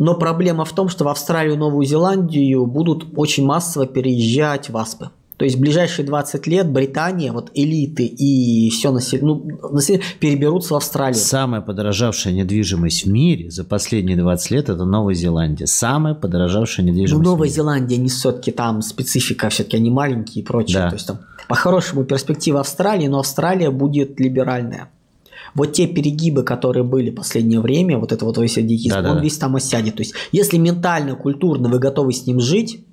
[0.04, 5.12] Но проблема в том, что в Австралию и Новую Зеландию будут очень массово переезжать васпы.
[5.38, 10.74] То есть в ближайшие 20 лет Британия, вот элиты и все население, ну, население переберутся
[10.74, 11.16] в Австралию.
[11.16, 15.68] Самая подорожавшая недвижимость в мире за последние 20 лет– это Новая Зеландия.
[15.68, 17.56] Самая подорожавшая Ну, недвижимость Новая в мире.
[17.56, 20.80] Зеландия, не все-таки там специфика, все-таки они маленькие и прочее.
[20.80, 20.90] Да.
[20.90, 24.90] То есть там по-хорошему перспектива Австралии, но Австралия будет либеральная.
[25.56, 29.16] Вот те перегибы, которые были в последнее время, вот это вот весь аддитизм, Да-да-да.
[29.16, 29.96] он весь там осядет.
[29.96, 32.84] То есть, если ментально, культурно вы готовы с ним жить,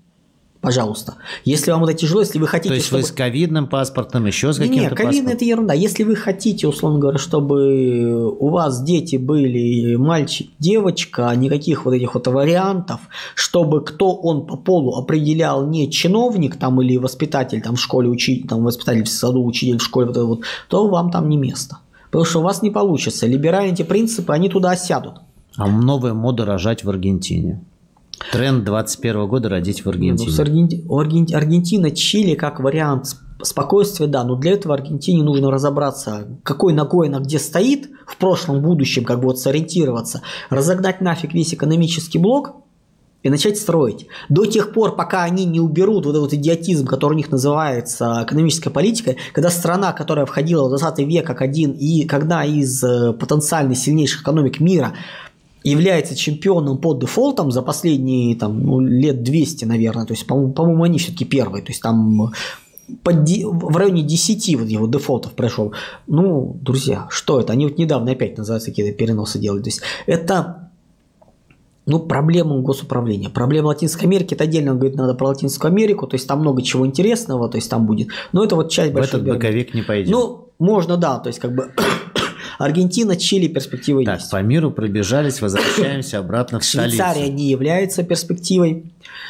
[0.61, 1.15] пожалуйста.
[1.45, 3.03] Если вам это тяжело, если вы хотите, То есть чтобы...
[3.03, 5.33] вы с ковидным паспортом, еще с каким-то не, ковид паспортом?
[5.33, 5.75] это ерунда.
[5.75, 12.15] Если вы хотите, условно говоря, чтобы у вас дети были мальчик, девочка, никаких вот этих
[12.15, 13.01] вот вариантов,
[13.35, 18.47] чтобы кто он по полу определял не чиновник там или воспитатель там в школе, учитель,
[18.47, 21.79] там воспитатель в саду, учитель в школе, вот это вот, то вам там не место.
[22.11, 23.27] Потому что у вас не получится.
[23.27, 25.21] Либеральные эти принципы, они туда осядут.
[25.57, 27.63] А новая мода рожать в Аргентине.
[28.33, 30.31] Тренд 21 года родить в Ну, Аргентине.
[30.31, 35.23] с Арген- у Арген- Аргентина, Чили как вариант сп- спокойствия, да, но для этого Аргентине
[35.23, 41.01] нужно разобраться, какой ногой она где стоит, в прошлом, будущем, как бы вот сориентироваться, разогнать
[41.01, 42.57] нафиг весь экономический блок
[43.23, 44.07] и начать строить.
[44.29, 48.71] До тех пор, пока они не уберут вот этот идиотизм, который у них называется экономической
[48.71, 53.75] политикой, когда страна, которая входила в 20 век как один и когда из э, потенциально
[53.75, 54.95] сильнейших экономик мира
[55.63, 60.07] является чемпионом по дефолтам за последние там, ну, лет 200, наверное.
[60.07, 61.63] То есть, по-моему, по-моему, они все-таки первые.
[61.63, 62.33] То есть, там
[63.03, 65.75] под в районе 10 вот его дефолтов прошел.
[66.07, 67.53] Ну, друзья, что это?
[67.53, 69.63] Они вот недавно опять называются какие-то переносы делали.
[69.63, 70.70] То есть, это
[71.91, 73.29] ну, проблема госуправления.
[73.31, 76.63] Проблема Латинской Америки, это отдельно он говорит, надо про Латинскую Америку, то есть там много
[76.63, 78.09] чего интересного, то есть там будет.
[78.33, 79.57] Но это вот часть В большой этот биографии.
[79.57, 80.11] боковик не пойдет.
[80.11, 81.73] Ну, можно, да, то есть как бы
[82.59, 84.31] Аргентина, Чили перспективы так, есть.
[84.31, 87.33] по миру пробежались, возвращаемся обратно в Швейцария столицу.
[87.33, 88.85] не является перспективой,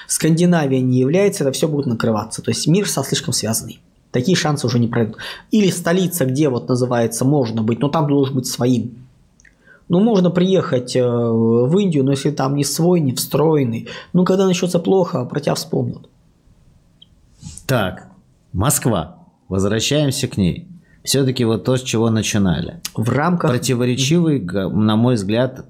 [0.07, 2.43] Скандинавия не является, это все будет накрываться.
[2.43, 3.81] То есть мир со слишком связанный.
[4.11, 5.17] Такие шансы уже не пройдут.
[5.51, 9.07] Или столица, где вот называется можно быть, но там должен быть своим.
[9.91, 14.47] Ну, можно приехать э, в Индию, но если там не свой, не встроенный, ну, когда
[14.47, 16.09] начнется плохо, про тебя вспомнят.
[17.67, 18.07] Так,
[18.53, 19.27] Москва.
[19.49, 20.69] Возвращаемся к ней.
[21.03, 22.81] Все-таки вот то, с чего начинали.
[22.95, 23.51] В рамках...
[23.51, 25.67] Противоречивый, на мой взгляд,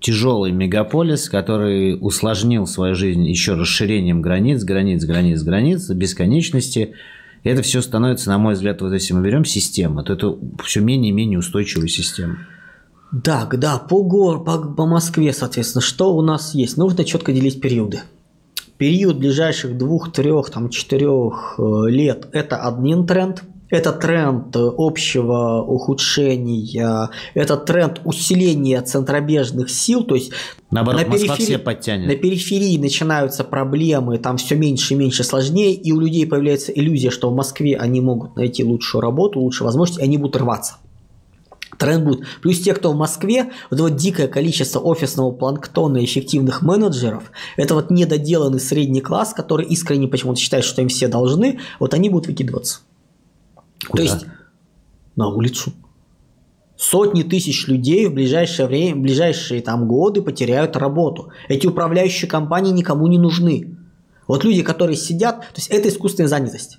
[0.00, 6.94] тяжелый мегаполис, который усложнил свою жизнь еще расширением границ, границ, границ, границ, бесконечности.
[7.42, 10.80] И это все становится, на мой взгляд, вот если мы берем систему, то это все
[10.80, 12.38] менее и менее устойчивая система.
[13.24, 16.76] Так, да, по, гор, по, по Москве, соответственно, что у нас есть?
[16.76, 18.00] Нужно четко делить периоды.
[18.76, 23.42] Период ближайших двух, трех, там, четырех э, лет– это один тренд.
[23.70, 30.32] Это тренд э, общего ухудшения, это тренд усиления центробежных сил, то есть
[30.70, 32.08] Наоборот, на Москва периферии- все подтянет.
[32.08, 37.10] на периферии начинаются проблемы, там все меньше и меньше сложнее, и у людей появляется иллюзия,
[37.10, 40.76] что в Москве они могут найти лучшую работу, лучшие возможности, и они будут рваться.
[41.78, 42.26] Тренд будет.
[42.42, 47.74] Плюс те, кто в Москве, вот вот дикое количество офисного планктона и эффективных менеджеров, это
[47.74, 52.26] вот недоделанный средний класс, который искренне почему-то считает, что им все должны, вот они будут
[52.26, 52.80] выкидываться.
[53.88, 53.96] Куда?
[53.96, 54.26] То есть
[55.14, 55.72] на улицу.
[56.76, 61.30] Сотни тысяч людей в ближайшее время, в ближайшие там годы потеряют работу.
[61.48, 63.76] Эти управляющие компании никому не нужны.
[64.28, 66.78] Вот люди, которые сидят, то есть это искусственная занятость.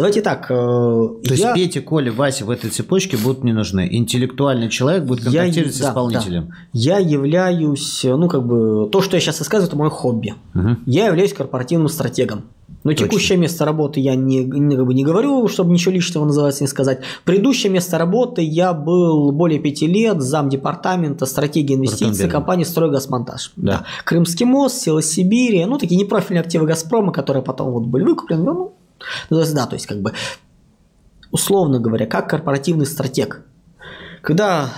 [0.00, 0.46] Давайте так.
[0.50, 1.34] Э, То я...
[1.34, 3.86] есть Петя, Коля, Вася в этой цепочке будут не нужны.
[3.90, 6.46] Интеллектуальный человек будет контактировать я, с исполнителем.
[6.46, 6.54] Да.
[6.72, 10.34] Я являюсь, ну как бы, то, что я сейчас рассказываю, это мое хобби.
[10.54, 10.76] Угу.
[10.86, 12.44] Я являюсь корпоративным стратегом.
[12.82, 13.08] Но Точно.
[13.08, 16.68] текущее место работы я не, не, как бы не говорю, чтобы ничего лишнего называется не
[16.68, 17.00] сказать.
[17.24, 23.52] Предыдущее место работы я был более пяти лет зам департамента стратегии инвестиций компании «Стройгазмонтаж».
[23.56, 23.72] Да.
[23.72, 23.84] да.
[24.04, 28.44] Крымский мост, Сила Сибири, ну такие непрофильные активы «Газпрома», которые потом вот были выкуплены.
[28.44, 28.72] Ну,
[29.28, 30.12] да, то есть как бы
[31.30, 33.42] условно говоря, как корпоративный стратег.
[34.22, 34.70] Когда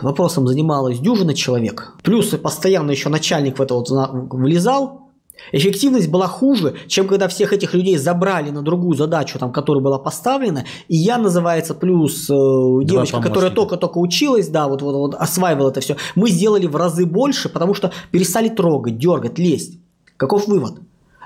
[0.00, 5.02] вопросом занималась дюжина человек, плюс постоянно еще начальник в это вот влезал,
[5.50, 9.98] Эффективность была хуже, чем когда всех этих людей забрали на другую задачу, там, которая была
[9.98, 15.70] поставлена, и я, называется, плюс э, девочка, которая только-только училась, да, вот, вот, вот осваивала
[15.70, 19.80] это все, мы сделали в разы больше, потому что перестали трогать, дергать, лезть.
[20.16, 20.74] Каков вывод?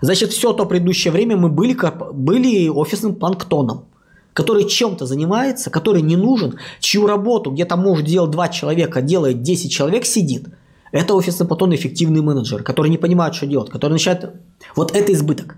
[0.02, 1.76] Значит, все то предыдущее время мы были,
[2.12, 3.86] были офисным планктоном,
[4.32, 9.72] который чем-то занимается, который не нужен, чью работу где-то может делать два человека, делает 10
[9.72, 10.48] человек, сидит.
[10.92, 14.34] Это офисный планктон эффективный менеджер, который не понимает, что делать, который начинает...
[14.74, 15.56] Вот это избыток.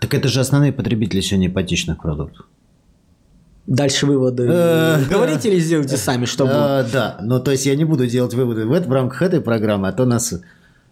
[0.00, 2.46] Так это же основные потребители сегодня ипотечных продуктов.
[3.66, 4.46] Дальше выводы.
[4.48, 6.52] Э, Говорите или сделайте сами, чтобы...
[6.52, 9.92] Э, да, ну то есть я не буду делать выводы в рамках этой программы, а
[9.92, 10.34] то нас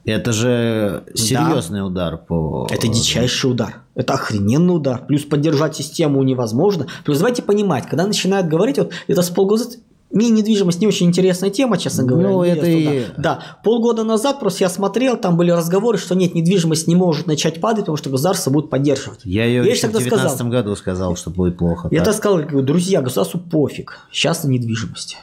[0.05, 1.86] это же серьезный да.
[1.86, 2.66] удар по...
[2.70, 3.82] Это дичайший удар.
[3.94, 5.05] Это охрененный удар.
[5.07, 6.86] Плюс поддержать систему невозможно.
[7.05, 9.64] Плюс давайте понимать, когда начинают говорить, вот это с полгода...
[10.11, 12.28] Мне недвижимость не очень интересная тема, честно говоря.
[12.28, 13.07] Ну, это и...
[13.16, 17.61] Да, полгода назад просто я смотрел, там были разговоры, что нет, недвижимость не может начать
[17.61, 19.20] падать, потому что государство будет поддерживать.
[19.24, 21.88] Я ее я еще в 2019 сказал, году сказал, что будет плохо.
[21.90, 25.16] Я так сказал, друзья, государству пофиг, сейчас на недвижимость.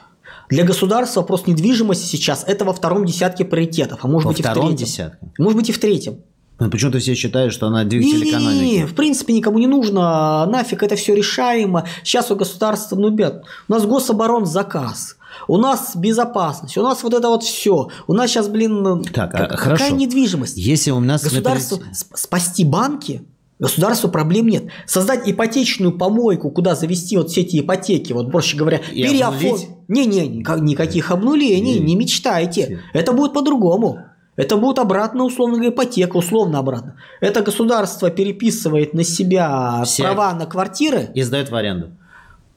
[0.51, 4.43] Для государства вопрос недвижимости сейчас это во втором десятке приоритетов, а может во быть и
[4.43, 4.75] в третьем.
[4.75, 5.17] Десятке.
[5.39, 6.17] Может быть и в третьем.
[6.59, 8.63] Ну, почему-то все считают, что она двигатель не, экономики.
[8.63, 10.45] Не, в принципе, никому не нужно.
[10.45, 11.87] Нафиг это все решаемо.
[12.03, 15.15] Сейчас у государства, ну, ребят, у нас гособорон заказ.
[15.47, 17.87] У нас безопасность, у нас вот это вот все.
[18.05, 19.95] У нас сейчас, блин, так, как, а, какая хорошо.
[19.95, 20.57] недвижимость?
[20.57, 23.23] Если у нас государство спасти банки,
[23.61, 24.63] Государству проблем нет.
[24.87, 29.69] Создать ипотечную помойку, куда завести вот все эти ипотеки, вот проще говоря, переоформить.
[29.87, 32.81] Не-не, никаких обнулений, не, не мечтайте.
[32.91, 33.99] Это будет по-другому.
[34.35, 36.95] Это будет обратно, условно говоря, ипотека, условно обратно.
[37.19, 41.11] Это государство переписывает на себя все права на квартиры.
[41.13, 41.91] И сдает в аренду.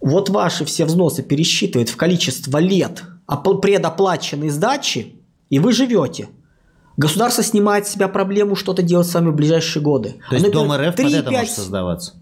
[0.01, 3.03] Вот ваши все взносы пересчитывает в количество лет
[3.61, 5.17] предоплаченной сдачи,
[5.51, 6.29] и вы живете.
[6.97, 10.17] Государство снимает с себя проблему что-то делать с вами в ближайшие годы.
[10.31, 11.41] То есть Дом РФ 3, под это 5...
[11.41, 12.13] может создаваться?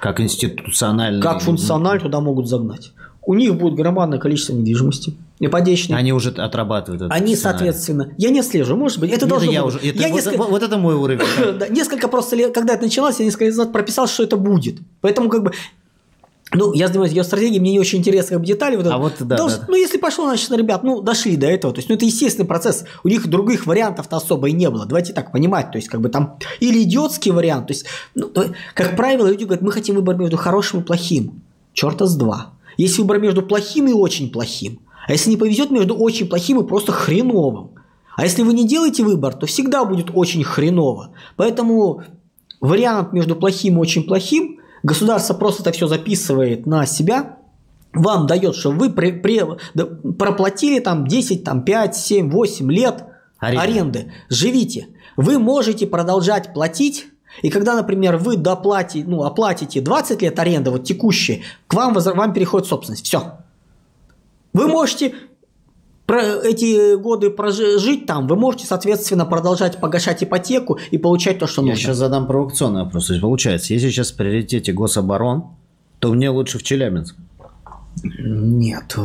[0.00, 1.22] Как институциональный...
[1.22, 2.92] Как функциональ туда могут загнать.
[3.22, 5.14] У них будет громадное количество недвижимости.
[5.38, 5.98] Ипотечной.
[5.98, 7.14] Они уже отрабатывают это.
[7.14, 9.74] Они, соответственно, я не слежу, может быть, это Нет, должно я быть.
[9.74, 10.38] Уже, это, я вот, несколько...
[10.38, 11.20] вот, вот это мой уровень.
[11.58, 14.78] да, несколько просто лет, когда это началось, я несколько лет назад прописал, что это будет.
[15.02, 15.52] Поэтому как бы
[16.52, 18.76] ну, я занимаюсь геостратегией, мне не очень интересны как бы, детали.
[18.76, 19.54] Вот а вот, да, Долж...
[19.54, 19.66] да.
[19.68, 21.74] Ну, если пошло, значит, ребят, ну, дошли до этого.
[21.74, 22.84] То есть, ну, это естественный процесс.
[23.04, 24.86] У них других вариантов-то особо и не было.
[24.86, 25.70] Давайте так понимать.
[25.72, 27.66] То есть, как бы там или идиотский вариант.
[27.66, 31.42] То есть, ну, то, как правило, люди говорят, мы хотим выбор между хорошим и плохим.
[31.74, 32.52] Черта с два.
[32.78, 34.80] Есть выбор между плохим и очень плохим.
[35.06, 37.72] А если не повезет между очень плохим и просто хреновым.
[38.16, 41.10] А если вы не делаете выбор, то всегда будет очень хреново.
[41.36, 42.02] Поэтому
[42.60, 47.38] вариант между плохим и очень плохим– Государство просто это все записывает на себя,
[47.92, 49.42] вам дает, что вы при, при,
[50.12, 53.04] проплатили там 10, там 5, 7, 8 лет
[53.38, 53.62] аренды.
[53.62, 54.12] аренды.
[54.28, 54.88] Живите.
[55.16, 57.06] Вы можете продолжать платить
[57.42, 62.32] и когда, например, вы доплатите, ну, оплатите 20 лет аренды, вот текущие, к вам, вам
[62.32, 63.04] переходит собственность.
[63.04, 63.38] Все.
[64.52, 65.14] Вы можете
[66.08, 71.60] про эти годы прожить там, вы можете, соответственно, продолжать погашать ипотеку и получать то, что
[71.60, 71.74] нужно.
[71.74, 73.08] Я сейчас задам провокационный вопрос.
[73.08, 75.48] То есть, получается, если сейчас в приоритете гособорон,
[75.98, 77.14] то мне лучше в Челябинск.
[78.02, 78.96] Нет.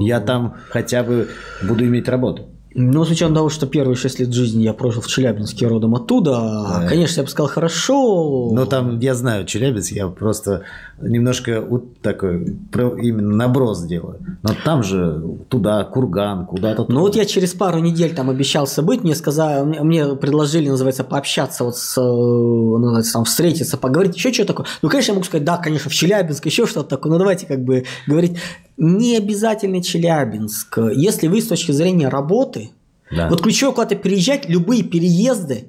[0.00, 1.28] Я там хотя бы
[1.62, 2.46] буду иметь работу.
[2.74, 6.30] Ну, с учетом того, что первые шесть лет жизни я прожил в Челябинске родом оттуда,
[6.30, 6.86] да.
[6.88, 8.50] конечно, я бы сказал, хорошо.
[8.52, 10.62] Но там, я знаю Челябинск, я просто
[11.00, 14.18] немножко вот такой именно наброс делаю.
[14.42, 19.02] Но там же туда, Курган, куда-то Ну, вот я через пару недель там обещался быть,
[19.02, 24.48] мне сказали, мне предложили, называется, пообщаться вот с, ну, называется, там, встретиться, поговорить, еще что-то
[24.48, 24.66] такое.
[24.82, 27.64] Ну, конечно, я могу сказать, да, конечно, в Челябинск, еще что-то такое, но давайте как
[27.64, 28.38] бы говорить
[28.80, 30.78] не обязательно Челябинск.
[30.94, 32.70] Если вы с точки зрения работы,
[33.10, 33.28] да.
[33.28, 35.66] вот ключевое куда-то переезжать, любые переезды,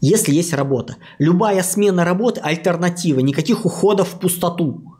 [0.00, 0.96] если есть работа.
[1.18, 4.96] Любая смена работы– альтернатива, никаких уходов в пустоту.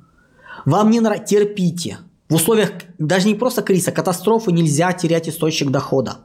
[0.66, 1.99] Вам не нравится, терпите.
[2.29, 6.18] В условиях даже не просто кризиса, катастрофы нельзя терять источник дохода.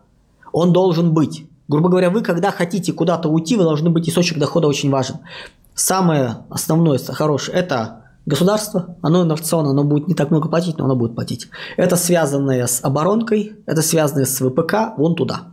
[0.52, 1.46] Он должен быть.
[1.70, 5.20] Грубо говоря, вы, когда хотите куда-то уйти, вы должны быть источник дохода очень важен.
[5.76, 7.99] Самое основное, хорошее, это
[8.30, 11.50] государство, оно инновационно, оно будет не так много платить, но оно будет платить.
[11.78, 15.48] Это связанное с оборонкой, это связанное с ВПК, вон туда.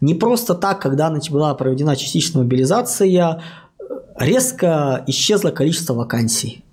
[0.00, 3.42] Не просто так, когда была проведена частичная мобилизация,
[4.16, 6.64] резко исчезло количество вакансий.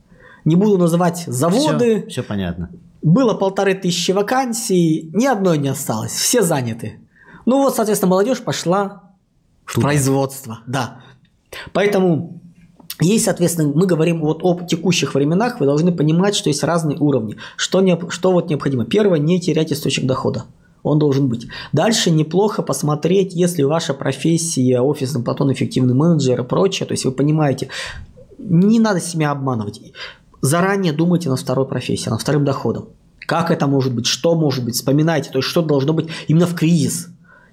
[0.45, 2.01] Не буду называть заводы.
[2.01, 2.69] Все, все понятно.
[3.01, 6.99] Было полторы тысячи вакансий, ни одной не осталось, все заняты.
[7.47, 9.03] Ну вот, соответственно, молодежь пошла
[9.65, 9.87] в Туда.
[9.87, 10.59] производство.
[10.67, 10.99] Да.
[11.73, 12.40] Поэтому
[13.01, 17.37] есть, соответственно, мы говорим вот о текущих временах, вы должны понимать, что есть разные уровни.
[17.55, 18.85] Что, не, что вот необходимо?
[18.85, 20.45] Первое, не терять источник дохода.
[20.83, 21.47] Он должен быть.
[21.73, 27.11] Дальше неплохо посмотреть, если ваша профессия офисный платон, эффективный менеджер и прочее, то есть вы
[27.11, 27.69] понимаете,
[28.39, 29.81] не надо себя обманывать.
[30.41, 32.89] Заранее думайте на второй профессии, на вторым доходом.
[33.27, 36.55] Как это может быть, что может быть, вспоминайте, то есть что должно быть именно в
[36.55, 37.09] кризис.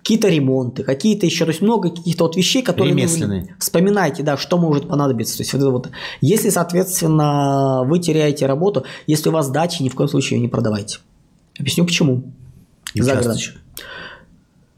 [0.09, 3.43] Какие-то ремонты, какие-то еще, то есть много каких-то вот вещей, которые Ремесленные.
[3.43, 5.37] вы вспоминаете, да, что может понадобиться.
[5.37, 5.91] То есть вот это вот.
[6.23, 10.49] Если, соответственно, вы теряете работу, если у вас дачи, ни в коем случае ее не
[10.49, 11.01] продавайте.
[11.61, 12.23] Объясню почему.
[12.95, 13.57] Заградочек.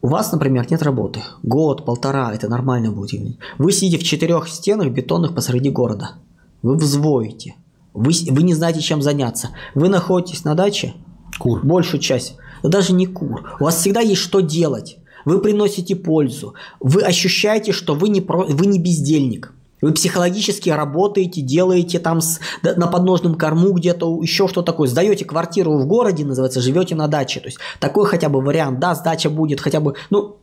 [0.03, 1.23] У вас, например, нет работы.
[1.45, 3.37] Год, полтора, это нормально будет.
[3.57, 6.15] Вы сидите в четырех стенах бетонных посреди города.
[6.63, 7.55] Вы взвоите.
[7.95, 9.51] Вы, вы не знаете, чем заняться.
[9.77, 10.95] Вы находитесь на даче.
[11.39, 11.65] Кур.
[11.65, 12.35] Большую часть.
[12.65, 13.57] Да даже не кур.
[13.61, 14.97] У вас всегда есть что делать.
[15.25, 16.55] Вы приносите пользу.
[16.81, 19.53] Вы ощущаете, что вы не, про, вы не бездельник.
[19.83, 24.89] Вы психологически работаете, делаете там с, на подножном корму где-то еще что такое.
[24.89, 27.41] Сдаете квартиру в городе, называется, живете на даче.
[27.41, 28.79] То есть такой хотя бы вариант.
[28.79, 29.95] Да, сдача будет хотя бы...
[30.11, 30.37] Ну,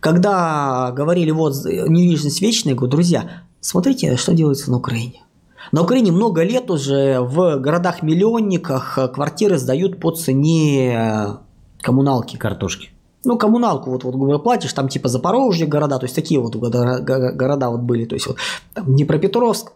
[0.00, 5.22] когда говорили, вот, недвижимость вечная, я говорю, друзья, смотрите, что делается на Украине.
[5.70, 11.38] На Украине много лет уже в городах-миллионниках квартиры сдают по цене
[11.80, 12.36] коммуналки.
[12.36, 12.90] Картошки.
[13.24, 17.80] Ну, коммуналку вот, вот платишь, там типа Запорожье города, то есть такие вот города вот
[17.80, 18.36] были, то есть вот
[18.74, 19.72] там, Днепропетровск,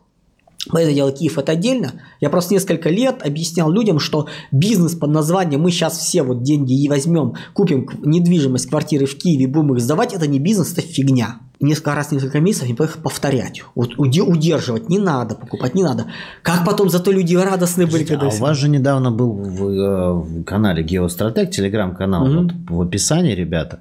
[0.73, 1.93] это дело Киев это отдельно.
[2.21, 6.73] Я просто несколько лет объяснял людям, что бизнес под названием мы сейчас все вот деньги
[6.73, 11.41] и возьмем, купим недвижимость, квартиры в Киеве, будем их сдавать, это не бизнес, это фигня.
[11.59, 13.63] Несколько раз, несколько месяцев, не их повторять.
[13.75, 16.07] Вот удерживать не надо, покупать не надо.
[16.43, 18.27] Как потом зато люди радостные были, когда...
[18.27, 22.43] А у вас же недавно был в, э, в канале Геостратег, телеграм-канал, угу.
[22.43, 23.81] вот в описании, ребята,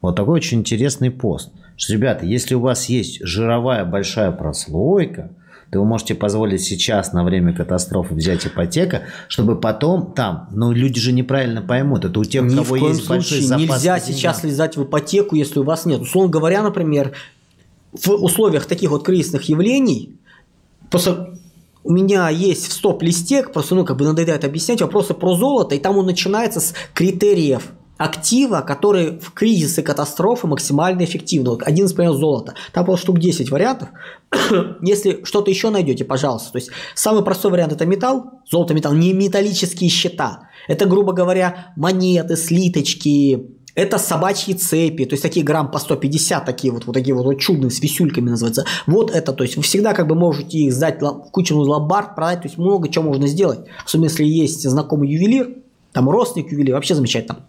[0.00, 1.50] вот такой очень интересный пост.
[1.76, 5.30] Что, ребята, если у вас есть жировая большая прослойка,
[5.76, 11.12] вы можете позволить сейчас на время катастрофы взять ипотека, чтобы потом там, ну люди же
[11.12, 14.00] неправильно поймут, это у тех, Ни у кого в коем есть случае большой запас нельзя
[14.00, 16.00] сейчас лезать в ипотеку, если у вас нет.
[16.00, 17.12] Условно говоря, например,
[17.92, 20.16] в условиях таких вот кризисных явлений,
[20.90, 21.38] просто
[21.84, 25.78] у меня есть в стоп-листе, просто, ну, как бы надоедает объяснять вопросы про золото, и
[25.78, 31.58] там он начинается с критериев актива, который в кризисы катастрофы максимально эффективны.
[31.62, 32.54] Один из примеров золота.
[32.72, 33.88] Там просто штук 10 вариантов.
[34.82, 36.52] Если что-то еще найдете, пожалуйста.
[36.52, 40.48] То есть самый простой вариант это металл, золото, металл, не металлические счета.
[40.68, 46.72] Это, грубо говоря, монеты, слиточки, это собачьи цепи, то есть такие грамм по 150, такие
[46.72, 48.64] вот, вот такие вот, вот чудные, с висюльками называются.
[48.86, 52.40] Вот это, то есть вы всегда как бы можете их сдать в кучу ломбард, продать,
[52.40, 53.60] то есть много чего можно сделать.
[53.84, 55.58] Особенно если есть знакомый ювелир,
[55.92, 57.40] там родственник ювелир, вообще замечательно.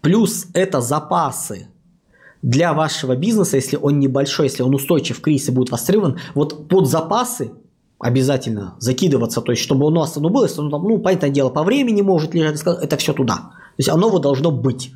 [0.00, 1.68] Плюс это запасы
[2.42, 6.86] для вашего бизнеса, если он небольшой, если он устойчив в кризисе будет востребован, вот под
[6.86, 7.52] запасы
[7.98, 11.50] обязательно закидываться, то есть чтобы у нас оно было, если оно там, ну, понятное дело,
[11.50, 13.36] по времени может лежать, это все туда.
[13.36, 14.92] То есть оно вот должно быть.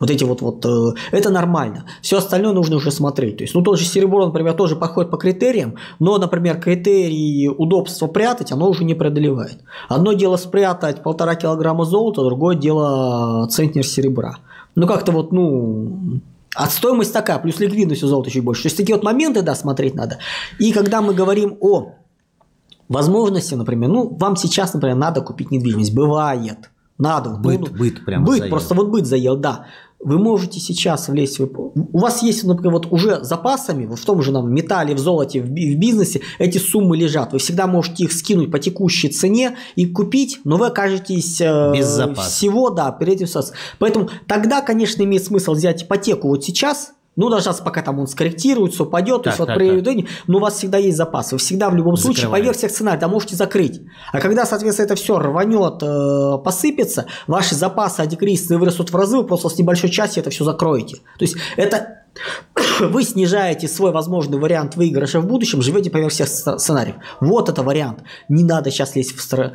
[0.00, 1.84] Вот эти вот, вот э, это нормально.
[2.00, 3.36] Все остальное нужно уже смотреть.
[3.36, 8.06] То есть, ну, тот же серебро, например, тоже подходит по критериям, но, например, критерии удобства
[8.06, 9.58] прятать, оно уже не преодолевает.
[9.90, 14.38] Одно дело спрятать полтора килограмма золота, другое дело центнер серебра.
[14.74, 16.20] Ну, как-то вот, ну,
[16.56, 18.62] а стоимость такая, плюс ликвидность у золота чуть больше.
[18.62, 20.16] То есть, такие вот моменты, да, смотреть надо.
[20.58, 21.92] И когда мы говорим о
[22.88, 25.94] возможности, например, ну, вам сейчас, например, надо купить недвижимость.
[25.94, 26.70] Бывает.
[26.96, 27.30] Надо.
[27.30, 28.50] Быт, ну, быт прямо Быт, заел.
[28.50, 29.66] просто вот быт заел, да
[30.02, 31.50] вы можете сейчас влезть в...
[31.74, 35.50] У вас есть, например, вот уже запасами, в том же нам металле, в золоте, в
[35.50, 37.32] бизнесе, эти суммы лежат.
[37.32, 41.86] Вы всегда можете их скинуть по текущей цене и купить, но вы окажетесь э, Без
[41.86, 42.30] запаса.
[42.30, 43.28] всего, да, перед этим.
[43.78, 48.06] Поэтому тогда, конечно, имеет смысл взять ипотеку вот сейчас, ну, даже сейчас пока там он
[48.06, 50.08] скорректируется, упадет, то есть вот при так.
[50.26, 51.32] но у вас всегда есть запас.
[51.32, 52.44] Вы всегда в любом случае Закрываем.
[52.44, 53.82] по версиях сценария да, можете закрыть.
[54.10, 59.26] А когда, соответственно, это все рванет, э, посыпется, ваши запасы антикризисные вырастут в разы, вы
[59.26, 60.96] просто с небольшой части это все закроете.
[61.18, 62.04] То есть это
[62.80, 66.96] вы снижаете свой возможный вариант выигрыша в будущем, живете по версиях сценариев.
[67.20, 68.02] Вот это вариант.
[68.28, 69.52] Не надо сейчас лезть в стро...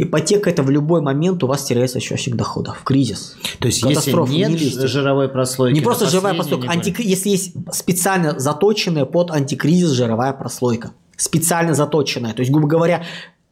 [0.00, 2.82] Ипотека это в любой момент у вас теряется источник доходов.
[2.84, 3.36] Кризис.
[3.58, 5.74] То есть, если нет не жировой прослойки...
[5.74, 7.04] Не просто жировая прослойка, антикри...
[7.04, 10.92] если есть специально заточенная под антикризис жировая прослойка.
[11.16, 12.32] Специально заточенная.
[12.32, 13.02] То есть, грубо говоря,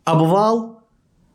[0.04, 0.76] обвал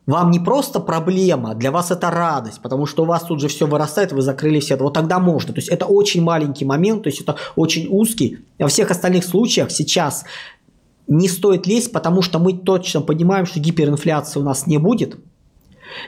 [0.08, 3.68] вам не просто проблема, для вас это радость, потому что у вас тут же все
[3.68, 4.76] вырастает, вы закрыли все.
[4.76, 5.54] Вот тогда можно.
[5.54, 8.40] То есть это очень маленький момент, то есть это очень узкий.
[8.58, 10.26] Во всех остальных случаях сейчас
[11.08, 15.18] не стоит лезть, потому что мы точно понимаем, что гиперинфляции у нас не будет.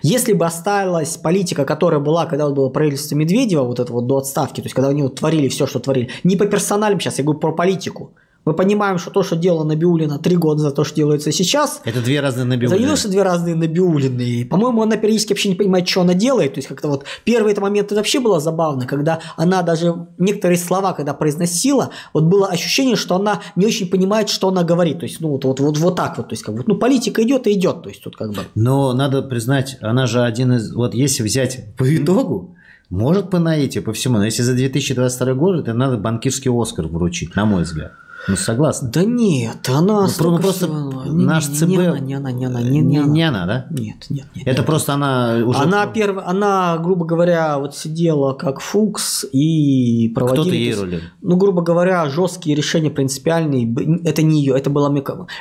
[0.01, 4.17] Если бы осталась политика, которая была, когда вот было правительство Медведева, вот это вот до
[4.17, 7.23] отставки, то есть когда они вот творили все, что творили, не по персоналям сейчас, я
[7.23, 8.11] говорю про политику,
[8.45, 11.81] мы понимаем, что то, что делала Набиулина три года за то, что делается сейчас...
[11.85, 12.85] Это две разные Набиулины.
[12.85, 14.45] Это две разные Набиулины.
[14.45, 16.55] По-моему, она периодически вообще не понимает, что она делает.
[16.55, 20.57] То есть, как-то вот первый это момент это вообще было забавно, когда она даже некоторые
[20.57, 24.99] слова, когда произносила, вот было ощущение, что она не очень понимает, что она говорит.
[24.99, 26.29] То есть, ну, вот, вот, вот, вот так вот.
[26.29, 27.83] То есть, как бы, ну, политика идет и идет.
[27.83, 28.41] То есть, тут как бы...
[28.55, 30.73] Но надо признать, она же один из...
[30.73, 32.55] Вот если взять по итогу,
[32.89, 34.17] может по наитию, по всему.
[34.17, 37.93] Но если за 2022 год, это надо банкирский Оскар вручить, на мой взгляд.
[38.27, 38.89] Ну, согласна.
[38.89, 40.07] Да нет, она...
[40.07, 41.03] Ну, ну просто всего...
[41.05, 41.67] наш ЦБ...
[41.67, 43.67] Не, она, не она, не она, не, не, не, она, да?
[43.69, 44.47] Нет, нет, нет.
[44.47, 44.65] Это нет.
[44.65, 45.59] просто она уже...
[45.59, 46.19] Она, перв...
[46.25, 50.43] она, грубо говоря, вот сидела как Фукс и проводила...
[50.43, 50.99] Кто-то ей рулил.
[51.21, 54.93] Ну, грубо говоря, жесткие решения принципиальные, это не ее, это было...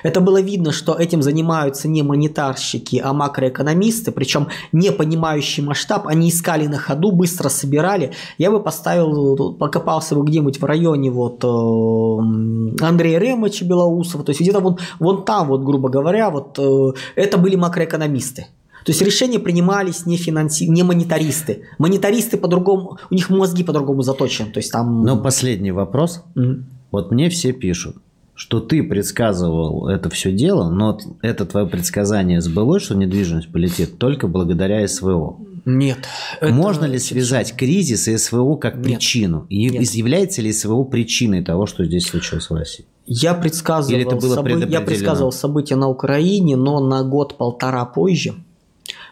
[0.02, 6.30] Это было видно, что этим занимаются не монетарщики, а макроэкономисты, причем не понимающий масштаб, они
[6.30, 8.12] искали на ходу, быстро собирали.
[8.38, 14.40] Я бы поставил, покопался бы где-нибудь в районе вот э, Андрея Ремыча Белоусова, то есть
[14.40, 18.46] где-то вон, вон там, вот, грубо говоря, вот э, это были макроэкономисты.
[18.84, 20.64] То есть решения принимались не, финанси...
[20.64, 21.62] не монетаристы.
[21.78, 24.50] Монетаристы по-другому, у них мозги по-другому заточены.
[24.50, 25.04] То есть там...
[25.04, 26.24] Но последний вопрос.
[26.34, 26.62] Mm-hmm.
[26.90, 27.96] Вот мне все пишут,
[28.34, 34.26] что ты предсказывал это все дело, но это твое предсказание сбылось, что недвижимость полетит только
[34.26, 35.38] благодаря СВО.
[35.64, 35.98] Нет.
[36.40, 38.84] Можно ли связать кризис и СВО как Нет.
[38.84, 39.46] причину?
[39.48, 39.82] И Нет.
[39.90, 42.84] является ли СВО причиной того, что здесь случилось в России?
[43.06, 44.66] Я предсказывал, Или это было собы...
[44.68, 48.34] я предсказывал события на Украине, но на год-полтора позже,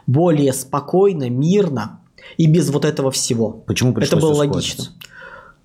[0.07, 2.01] более спокойно, мирно
[2.37, 3.63] и без вот этого всего.
[3.67, 4.85] Почему Это было логично.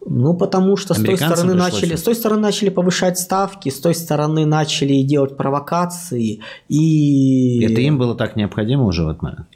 [0.07, 3.95] Ну, потому что с той стороны начали, с той стороны начали повышать ставки, с той
[3.95, 7.63] стороны начали делать провокации и.
[7.63, 9.47] Это им было так необходимо уже в этот момент?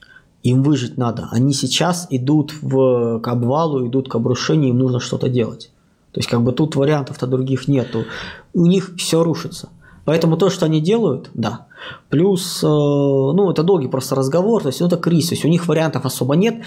[0.41, 1.27] Им выжить надо.
[1.31, 5.71] Они сейчас идут в, к обвалу, идут к обрушению, им нужно что-то делать.
[6.13, 8.05] То есть как бы тут вариантов-то других нету.
[8.53, 9.69] У них все рушится.
[10.05, 11.67] Поэтому то, что они делают, да.
[12.09, 15.49] Плюс, э, ну, это долгий просто разговор, то есть ну, это кризис, то есть у
[15.49, 16.63] них вариантов особо нет.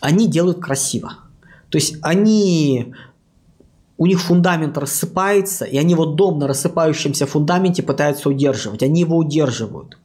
[0.00, 1.14] Они делают красиво.
[1.74, 2.94] То есть они
[3.98, 8.84] у них фундамент рассыпается, и они вот дом на рассыпающемся фундаменте пытаются удерживать.
[8.84, 9.98] Они его удерживают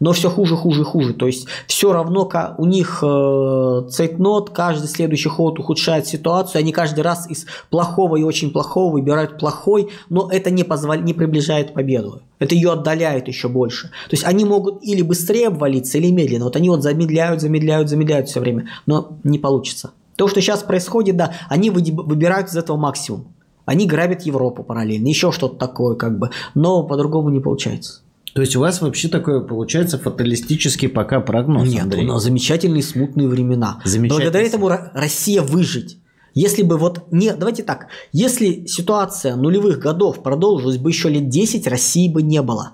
[0.00, 1.14] но все хуже, хуже, хуже.
[1.14, 7.02] То есть все равно у них э, цейтнот, каждый следующий ход ухудшает ситуацию, они каждый
[7.02, 11.00] раз из плохого и очень плохого выбирают плохой, но это не, позволя...
[11.00, 12.22] не приближает победу.
[12.40, 13.86] Это ее отдаляет еще больше.
[14.10, 16.46] То есть они могут или быстрее обвалиться, или медленно.
[16.46, 19.92] Вот они вот замедляют, замедляют, замедляют все время, но не получится.
[20.16, 23.26] То, что сейчас происходит, да, они выбирают из этого максимум.
[23.64, 28.00] Они грабят Европу параллельно, еще что-то такое, как бы, но по-другому не получается.
[28.34, 32.04] То есть у вас вообще такое получается фаталистический пока прогноз, Нет, Андрей?
[32.04, 33.80] у нас замечательные смутные времена.
[33.84, 35.98] Благодаря этому Россия выжить.
[36.34, 41.68] Если бы вот не, давайте так, если ситуация нулевых годов продолжилась бы еще лет 10,
[41.68, 42.72] России бы не было.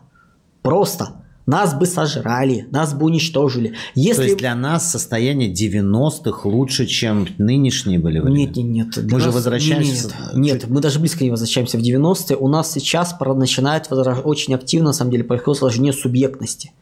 [0.63, 1.20] Просто
[1.51, 3.75] нас бы сожрали, нас бы уничтожили.
[3.95, 4.17] Если...
[4.17, 8.39] То есть для нас состояние 90-х лучше, чем нынешние были времена?
[8.39, 9.05] Нет, нет, нет.
[9.11, 9.23] Мы нас...
[9.23, 10.09] же возвращаемся...
[10.35, 12.37] Нет, нет, мы даже близко не возвращаемся в 90-е.
[12.37, 14.15] У нас сейчас начинает возра...
[14.15, 16.73] очень активно, на самом деле, происходит сложнее субъектности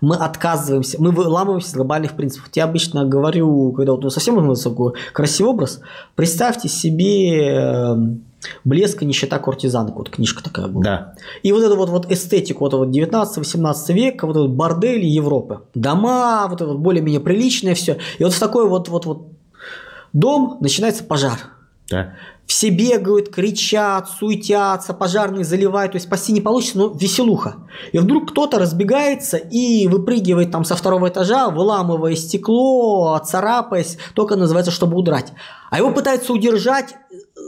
[0.00, 2.50] мы отказываемся, мы выламываемся из глобальных принципов.
[2.54, 5.80] Я обычно говорю, когда вот ну, совсем такой красивый образ,
[6.14, 8.22] представьте себе эм,
[8.64, 10.82] Блеск и нищета куртизанок, вот книжка такая была.
[10.82, 11.14] Да.
[11.42, 15.62] И вот эту вот, вот эстетику вот, вот 19-18 века, вот этот бордель Европы.
[15.74, 17.98] Дома, вот это вот более-менее приличное все.
[18.18, 19.28] И вот в такой вот, вот, вот
[20.12, 21.38] дом начинается пожар.
[21.90, 22.14] Да.
[22.46, 27.56] Все бегают, кричат, суетятся, пожарные заливают, то есть спасти не получится, но веселуха.
[27.92, 34.70] И вдруг кто-то разбегается и выпрыгивает там со второго этажа, выламывая стекло, царапаясь, только называется,
[34.70, 35.32] чтобы удрать.
[35.70, 36.94] А его пытаются удержать,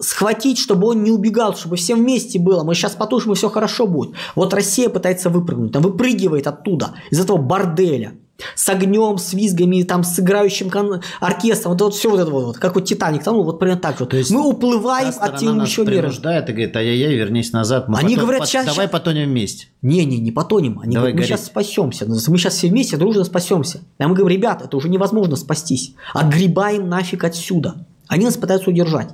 [0.00, 2.64] схватить, чтобы он не убегал, чтобы всем вместе было.
[2.64, 4.12] Мы сейчас потушим, и все хорошо будет.
[4.34, 8.14] Вот Россия пытается выпрыгнуть, там выпрыгивает оттуда, из этого борделя.
[8.54, 12.44] С огнем, с визгами, там, с играющим кон- оркестром, вот, вот все вот это вот,
[12.44, 14.06] вот, как вот Титаник, там, ну, вот примерно так же.
[14.06, 16.00] То есть Мы уплываем от текущего мира.
[16.02, 17.88] принуждает и говорит, ай-яй-яй, вернись назад.
[17.88, 19.68] мы Они потом- говорят, пот- щас- давай потонем вместе.
[19.82, 20.80] Не-не, не потонем.
[20.80, 21.28] Они Давай говорят, мы гореть.
[21.28, 22.04] сейчас спасемся.
[22.06, 23.80] Мы сейчас все вместе дружно спасемся.
[23.98, 25.94] А мы говорим, ребят, это уже невозможно спастись.
[26.12, 27.86] Отгребаем нафиг отсюда.
[28.08, 29.08] Они нас пытаются удержать.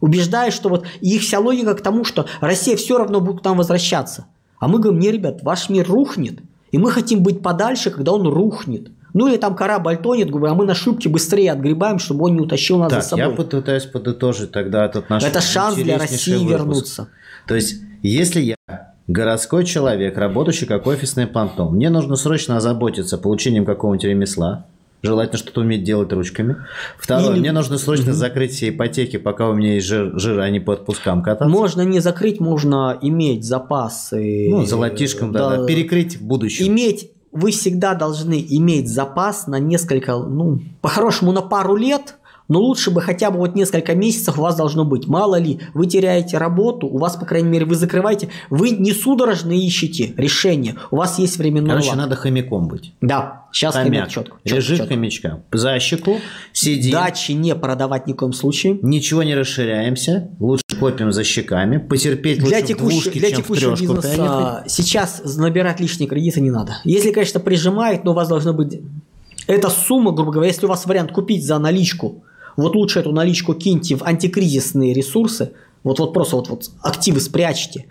[0.00, 3.56] Убеждая, что вот их вся логика к тому, что Россия все равно будет к нам
[3.56, 4.26] возвращаться.
[4.60, 6.40] А мы говорим, не, ребят, ваш мир рухнет,
[6.70, 8.88] и мы хотим быть подальше, когда он рухнет.
[9.14, 12.40] Ну или там корабль тонет, говорю, а мы на шлюпке быстрее отгребаем, чтобы он не
[12.40, 13.24] утащил нас Так, за собой.
[13.24, 16.50] я пытаюсь подытожить тогда этот наш Это шанс для России выпуск.
[16.50, 17.08] вернуться.
[17.46, 18.56] То есть, если я
[19.06, 24.66] городской человек, работающий как офисный плантон, мне нужно срочно озаботиться получением какого-нибудь ремесла,
[25.02, 26.56] желательно что-то уметь делать ручками.
[26.98, 30.50] Второе, Или- мне нужно срочно закрыть все ипотеки, пока у меня есть жир, жир, а
[30.50, 31.48] не по отпускам кататься.
[31.48, 34.48] Можно не закрыть, можно иметь запасы.
[34.50, 36.66] Ну, золотишком, да, да, перекрыть в будущем.
[36.66, 42.16] Иметь, вы всегда должны иметь запас на несколько, ну, по-хорошему на пару лет,
[42.48, 45.06] но лучше бы хотя бы вот несколько месяцев у вас должно быть.
[45.06, 49.52] Мало ли, вы теряете работу, у вас, по крайней мере, вы закрываете, вы не судорожно
[49.52, 51.98] ищете решение, у вас есть временной Короче, лак.
[51.98, 52.92] надо хомяком быть.
[53.00, 53.92] Да, сейчас Хомяк.
[53.92, 54.36] хомяк четко.
[54.44, 55.42] Лежит хомячка.
[55.52, 56.18] За щеку,
[56.52, 56.92] сидим.
[56.92, 58.78] Дачи не продавать ни в коем случае.
[58.82, 63.38] Ничего не расширяемся, лучше копим за щеками, потерпеть Для, лучше в текущего, двушке, для чем
[63.40, 64.16] в текущего трешку поехать.
[64.18, 66.78] бизнеса сейчас набирать лишние кредиты не надо.
[66.84, 68.80] Если, конечно, прижимает, но у вас должно быть...
[69.46, 72.22] Эта сумма, грубо говоря, если у вас вариант купить за наличку,
[72.62, 75.52] вот лучше эту наличку киньте в антикризисные ресурсы,
[75.84, 77.86] вот, вот просто вот, вот активы спрячьте,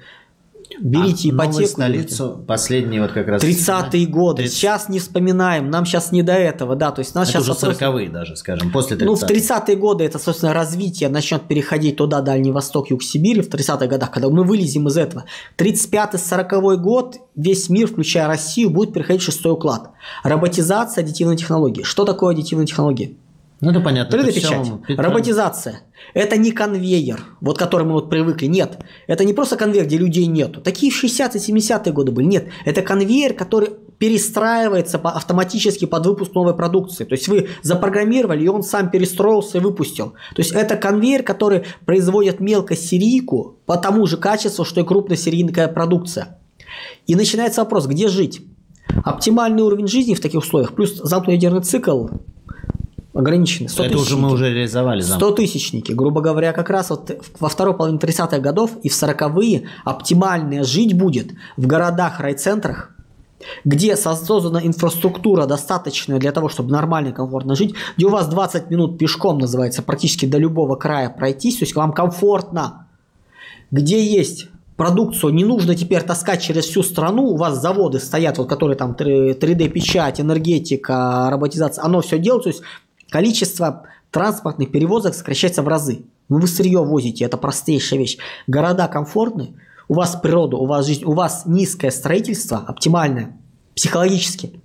[0.81, 1.67] берите А ипотеку.
[1.67, 3.41] столицу, последние вот как раз...
[3.41, 4.43] 30-е годы.
[4.43, 7.43] 30 Сейчас не вспоминаем, нам сейчас не до этого, да, то есть нас Это сейчас
[7.43, 11.43] уже вопрос- 40 даже, скажем, после 30 ну, в 30-е годы это, собственно, развитие начнет
[11.43, 15.23] переходить туда, Дальний Восток, Юг Сибири, в 30-х годах, когда мы вылезем из этого.
[15.57, 19.91] 35-40 год, весь мир, включая Россию, будет переходить в шестой уклад.
[20.23, 21.83] Роботизация, аддитивные технологии.
[21.83, 23.17] Что такое аддитивные технологии?
[23.59, 24.15] Ну, это понятно.
[24.15, 24.63] это 3D-печать.
[24.65, 25.81] всё Петр- Роботизация.
[26.13, 28.45] Это не конвейер, вот к которому мы вот привыкли.
[28.45, 28.77] Нет.
[29.07, 30.61] Это не просто конвейер, где людей нету.
[30.61, 32.27] Такие в 60-е, 70-е годы были.
[32.27, 32.47] Нет.
[32.65, 37.03] Это конвейер, который перестраивается автоматически под выпуск новой продукции.
[37.03, 40.11] То есть вы запрограммировали, и он сам перестроился и выпустил.
[40.35, 46.37] То есть это конвейер, который производит мелкосерийку по тому же качеству, что и крупносерийная продукция.
[47.07, 48.41] И начинается вопрос, где жить?
[49.03, 52.07] Оптимальный уровень жизни в таких условиях, плюс замкнутый ядерный цикл
[53.17, 53.69] ограниченный.
[53.69, 55.23] 100 Это уже мы уже реализовали замок.
[55.23, 59.63] 100 тысячники, грубо говоря, как раз вот во второй половине 30-х годов и в 40-е
[59.83, 62.91] оптимальная жить будет в городах, райцентрах,
[63.65, 68.97] где создана инфраструктура достаточная для того, чтобы нормально, комфортно жить, где у вас 20 минут
[68.97, 72.87] пешком, называется, практически до любого края пройтись, то есть вам комфортно,
[73.71, 78.47] где есть продукцию, не нужно теперь таскать через всю страну, у вас заводы стоят, вот,
[78.47, 82.61] которые там 3D-печать, энергетика, роботизация, оно все делает, то есть
[83.09, 86.05] количество транспортных перевозок сокращается в разы.
[86.29, 88.17] Ну, вы сырье возите, это простейшая вещь.
[88.47, 89.55] Города комфортны,
[89.87, 93.37] у вас природа, у вас жизнь, у вас низкое строительство, оптимальное,
[93.75, 94.61] психологически,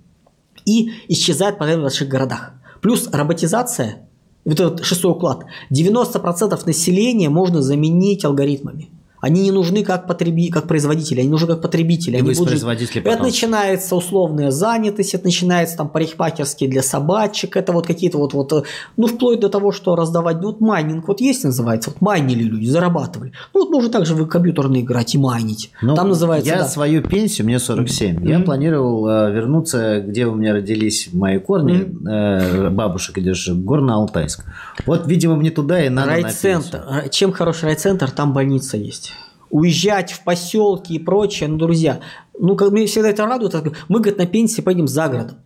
[0.65, 2.53] и исчезает проблемы в ваших городах.
[2.81, 4.07] Плюс роботизация,
[4.43, 8.89] вот этот шестой уклад, 90% населения можно заменить алгоритмами.
[9.25, 10.49] Они не нужны как, потреби...
[10.51, 12.15] как производители, они нужны как потребители.
[12.15, 12.61] И они вы будут жить.
[12.61, 13.25] производителей Это потом.
[13.27, 18.63] начинается условная занятость, это начинается там парикмахерские для собачек, это вот какие-то вот, вот, э,
[18.97, 22.65] ну, вплоть до того, что раздавать, ну, вот майнинг вот есть, называется, вот майнили люди,
[22.67, 23.31] зарабатывали.
[23.53, 25.71] Ну, вот можно также вы компьютерные играть и майнить.
[25.81, 26.67] Ну, там называется, Я да.
[26.67, 28.45] свою пенсию, мне 47, я Мгм.
[28.45, 34.43] планировал э, вернуться, где у меня родились мои корни, э, бабушек, где же, Горно-Алтайск.
[34.85, 36.77] Вот, видимо, мне туда и надо на Райцентр.
[36.79, 37.05] пенсию.
[37.05, 39.12] Ра- Чем хороший райцентр, там больница есть.
[39.53, 41.99] Уезжать в поселки и прочее, ну, друзья,
[42.39, 43.53] ну, как мне всегда это радует,
[43.87, 45.37] мы, говорит, на пенсии поедем за городом.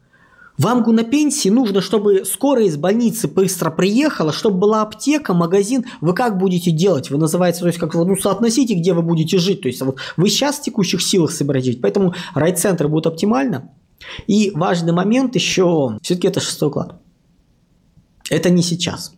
[0.58, 5.86] Вам на пенсии нужно, чтобы скорая из больницы быстро приехала, чтобы была аптека, магазин.
[6.00, 7.12] Вы как будете делать?
[7.12, 9.62] Вы называете, то есть как ну, соотносите, где вы будете жить.
[9.62, 13.70] То есть вот вы сейчас в текущих силах собираетесь поэтому райцентры будут оптимально.
[14.26, 16.96] И важный момент еще, все-таки это шестой уклад.
[18.30, 19.14] Это не сейчас.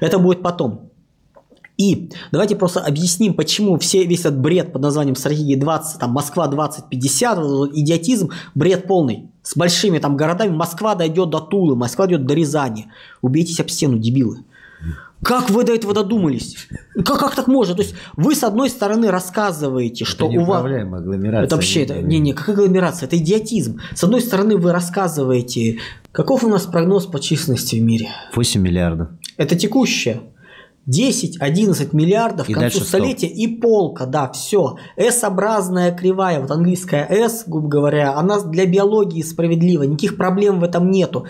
[0.00, 0.92] Это будет потом.
[1.76, 6.46] И давайте просто объясним, почему все, весь этот бред под названием стратегии 20, там Москва
[6.46, 9.30] 2050, вот идиотизм, бред полный.
[9.42, 12.86] С большими там городами Москва дойдет до Тулы, Москва дойдет до Рязани.
[13.22, 14.44] Убейтесь об стену, дебилы.
[15.22, 16.68] Как вы до этого додумались?
[17.04, 17.74] Как, как так можно?
[17.74, 20.60] То есть вы с одной стороны рассказываете, что Это у вас...
[20.60, 21.46] агломерация.
[21.46, 23.80] Это вообще, это, не, не, как агломерация, это идиотизм.
[23.94, 25.78] С одной стороны, вы рассказываете,
[26.12, 28.08] каков у нас прогноз по численности в мире.
[28.34, 29.08] 8 миллиардов.
[29.38, 30.20] Это текущее.
[30.88, 32.88] 10-11 миллиардов И к концу дальше стоп.
[32.88, 34.76] столетия и полка, да, все.
[34.96, 40.90] S-образная кривая, вот английская S, грубо говоря, она для биологии справедлива, никаких проблем в этом
[40.90, 41.26] нету.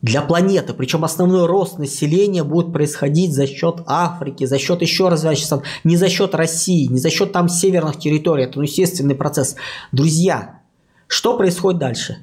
[0.00, 5.56] Для планеты, причем основной рост населения будет происходить за счет Африки, за счет еще развивающихся
[5.56, 9.56] стран, не за счет России, не за счет там северных территорий, это ну, естественный процесс.
[9.90, 10.60] Друзья,
[11.08, 12.18] что происходит дальше?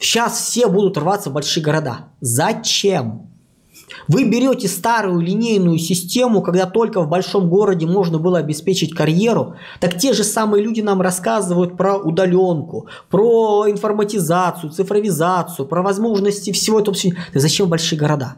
[0.00, 2.08] Сейчас все будут рваться в большие города.
[2.20, 3.31] Зачем?
[4.08, 9.98] Вы берете старую линейную систему, когда только в большом городе можно было обеспечить карьеру, так
[9.98, 16.96] те же самые люди нам рассказывают про удаленку, про информатизацию, цифровизацию, про возможности всего этого.
[17.34, 18.36] Зачем большие города?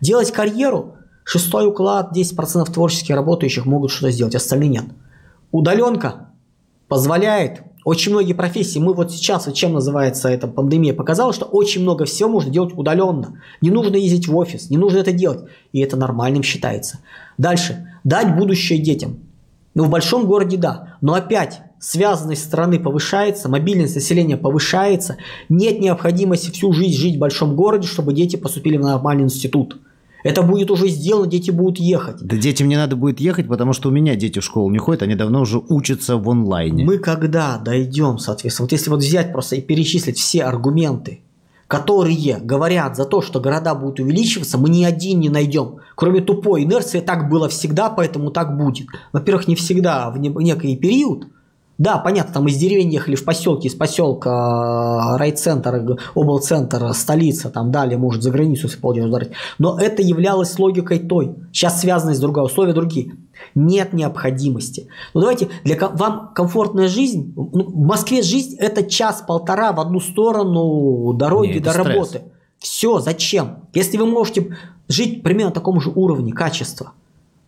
[0.00, 4.84] Делать карьеру, шестой уклад, 10% творчески работающих могут что-то сделать, остальные нет.
[5.50, 6.28] Удаленка
[6.88, 11.82] позволяет очень многие профессии, мы вот сейчас, вот чем называется эта пандемия, показала, что очень
[11.82, 13.40] много всего можно делать удаленно.
[13.60, 15.44] Не нужно ездить в офис, не нужно это делать.
[15.72, 17.00] И это нормальным считается.
[17.36, 17.86] Дальше.
[18.02, 19.18] Дать будущее детям.
[19.74, 20.96] Ну, в большом городе да.
[21.02, 25.18] Но опять, связанность страны повышается, мобильность населения повышается.
[25.50, 29.78] Нет необходимости всю жизнь жить в большом городе, чтобы дети поступили в нормальный институт.
[30.24, 32.16] Это будет уже сделано, дети будут ехать.
[32.20, 35.02] Да детям не надо будет ехать, потому что у меня дети в школу не ходят,
[35.02, 36.82] они давно уже учатся в онлайне.
[36.84, 41.20] Мы когда дойдем, соответственно, вот если вот взять просто и перечислить все аргументы,
[41.68, 45.76] которые говорят за то, что города будут увеличиваться, мы ни один не найдем.
[45.94, 48.86] Кроме тупой инерции, так было всегда, поэтому так будет.
[49.12, 51.26] Во-первых, не всегда, в некий период.
[51.76, 57.98] Да, понятно, там из деревень ехали в поселки, из поселка райцентр, облцентр, столица, там далее,
[57.98, 59.30] может, за границу, если полдня ударить.
[59.58, 61.34] Но это являлось логикой той.
[61.52, 63.16] Сейчас связанность другая, условия другие.
[63.56, 64.86] Нет необходимости.
[65.14, 71.12] Ну давайте, для вам комфортная жизнь, ну, в Москве жизнь это час-полтора в одну сторону
[71.14, 71.86] дороги Нет, до стресс.
[71.86, 72.22] работы.
[72.58, 73.66] Все, зачем?
[73.74, 74.56] Если вы можете
[74.86, 76.92] жить примерно на таком же уровне качества,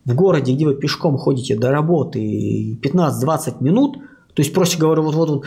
[0.04, 3.98] в городе, где вы пешком ходите до работы 15-20 минут,
[4.36, 5.44] то есть, проще говоря, вот, вот, вот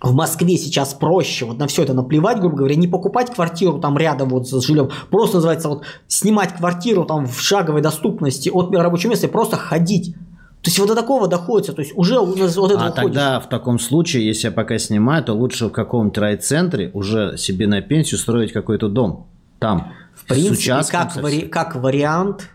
[0.00, 3.96] в Москве сейчас проще вот на все это наплевать, грубо говоря, не покупать квартиру там
[3.96, 9.10] рядом вот с жильем, просто называется вот снимать квартиру там в шаговой доступности от рабочего
[9.10, 10.16] места и просто ходить.
[10.62, 12.96] То есть вот до такого доходится, то есть уже у нас вот это А уходит.
[12.96, 17.68] тогда в таком случае, если я пока снимаю, то лучше в каком-то райцентре уже себе
[17.68, 19.28] на пенсию строить какой-то дом.
[19.60, 19.92] Там.
[20.16, 22.48] В принципе, как, вари- как вариант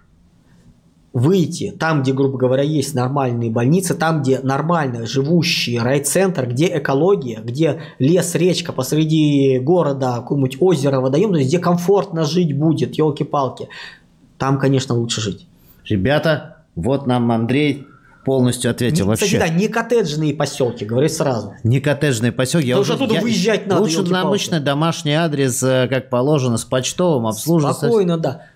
[1.14, 7.40] выйти там, где, грубо говоря, есть нормальные больницы, там, где нормально живущий райцентр, где экология,
[7.44, 13.70] где лес, речка посреди города, какое-нибудь озеро, водоем, то есть где комфортно жить будет, елки-палки.
[14.38, 15.48] Там, конечно, лучше жить.
[15.86, 17.88] Ребята, вот нам Андрей
[18.28, 19.06] полностью ответил.
[19.06, 19.26] Не, Вообще.
[19.26, 21.54] Кстати, да, не коттеджные поселки, говорю сразу.
[21.64, 22.68] Не коттеджные поселки.
[22.68, 27.26] Потому что оттуда выезжать надо, Лучше на обычный домашний адрес, э, как положено, с почтовым
[27.26, 27.78] обслуживать.
[27.78, 28.48] Спокойно, да.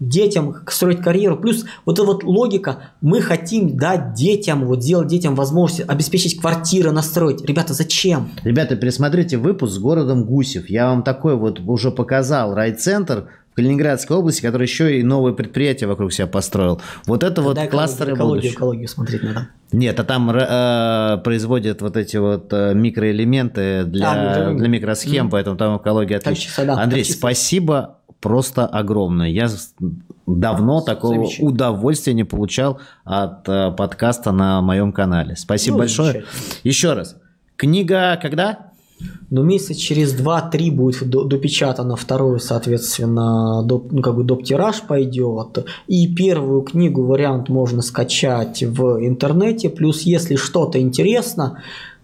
[0.00, 1.36] Детям строить карьеру.
[1.36, 6.90] Плюс вот эта вот логика, мы хотим дать детям, вот сделать детям возможность обеспечить квартиры,
[6.90, 7.44] настроить.
[7.44, 8.30] Ребята, зачем?
[8.42, 10.70] Ребята, пересмотрите выпуск с городом Гусев.
[10.70, 15.86] Я вам такой вот уже показал райцентр в Калининградской области, который еще и новые предприятия
[15.86, 16.80] вокруг себя построил.
[17.06, 18.54] Вот это вот Да, экологию, кластеры экологию, будущего.
[18.56, 19.48] экологию смотреть надо.
[19.72, 24.12] Нет, а там э, производят вот эти вот э, микроэлементы для,
[24.50, 26.34] А, для микросхем, поэтому там экология отличная.
[26.46, 27.18] чисто, да, Андрей, чисто.
[27.18, 29.28] спасибо просто огромное.
[29.28, 29.48] Я
[30.26, 35.36] давно такого удовольствия не получал от э, подкаста на моем канале.
[35.36, 36.24] Спасибо Ну, большое.
[36.62, 37.16] Еще раз.
[37.56, 38.70] Книга когда?
[39.30, 45.66] Но месяца через 2-3 будет до- допечатано второе, соответственно, доп, ну, как бы доп-тираж пойдет.
[45.86, 49.70] И первую книгу, вариант можно скачать в интернете.
[49.70, 51.62] Плюс, если что-то интересно,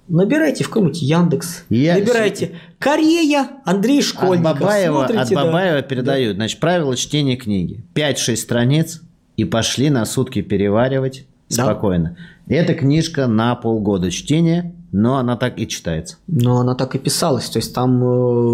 [0.08, 1.64] набирайте в какой-нибудь Яндекс.
[1.68, 4.52] Я- Набирайте Корея, Андрей Школьников.
[4.52, 5.44] от Бабаева, от Смотрите, да.
[5.44, 6.36] Бабаева передают.
[6.36, 7.84] Значит, правила чтения книги.
[7.94, 9.02] 5-6 страниц
[9.36, 11.64] и пошли на сутки переваривать Да.
[11.64, 12.16] спокойно.
[12.48, 16.16] Эта книжка на полгода чтения, но она так и читается.
[16.26, 17.48] Но она так и писалась.
[17.50, 18.02] То есть там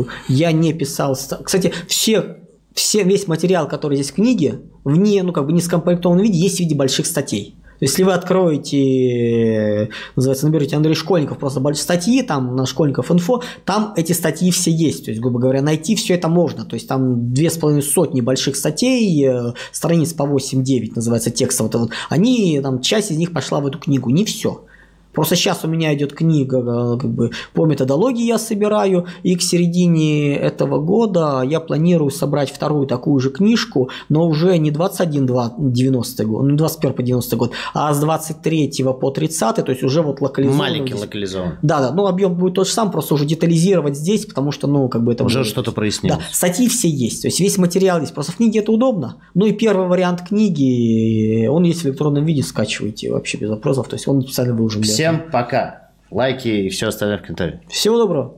[0.01, 1.15] э, я не писал.
[1.15, 2.39] ст- Кстати, все,
[2.75, 6.39] все, весь материал, который здесь в книге, в не, ну, как бы не скомпрометованном виде,
[6.39, 7.55] есть в виде больших статей.
[7.83, 13.43] Если вы откроете, э, называется, наберете Андрей Школьников, просто большие статьи, там на Школьников инфо,
[13.65, 15.07] там эти статьи все есть.
[15.07, 16.65] То есть, грубо говоря, найти все это можно.
[16.65, 21.65] То есть, там две с половиной сотни больших статей, э, страниц по 8-9 называется текста.
[21.65, 21.91] Вот, вот.
[22.09, 24.65] Они, там, часть из них пошла в эту книгу, не все.
[25.13, 29.43] Просто сейчас у меня идет книга э, как бы, по методологии я собираю, и к
[29.43, 35.27] середине этого года я планирую собрать вторую такую же книжку, но уже не 21
[35.59, 40.03] 90 год, ну 21 по 90 год, а с 23 по 30, то есть уже
[40.03, 40.59] вот локализован.
[40.59, 41.59] Маленький локализован.
[41.63, 44.89] Да, да, ну объем будет тот же самый, просто уже детализировать здесь, потому что, ну,
[44.89, 45.25] как бы это...
[45.25, 46.19] Уже что-то прояснилось.
[46.19, 49.17] Да, статьи все есть, то есть весь материал есть, просто в книге это удобно.
[49.35, 53.97] Ну и первый вариант книги, он есть в электронном виде, скачивайте вообще без вопросов, то
[53.97, 55.89] есть он специально выложен для Всем пока.
[56.13, 57.61] Лайки и все остальное в комментариях.
[57.69, 58.35] Всего доброго.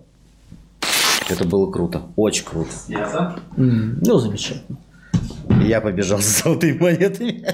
[1.29, 2.03] Это было круто.
[2.17, 2.71] Очень круто.
[2.89, 3.39] Ясно?
[3.59, 4.79] М, Ну, замечательно.
[5.63, 7.45] Я побежал за золотыми монетами.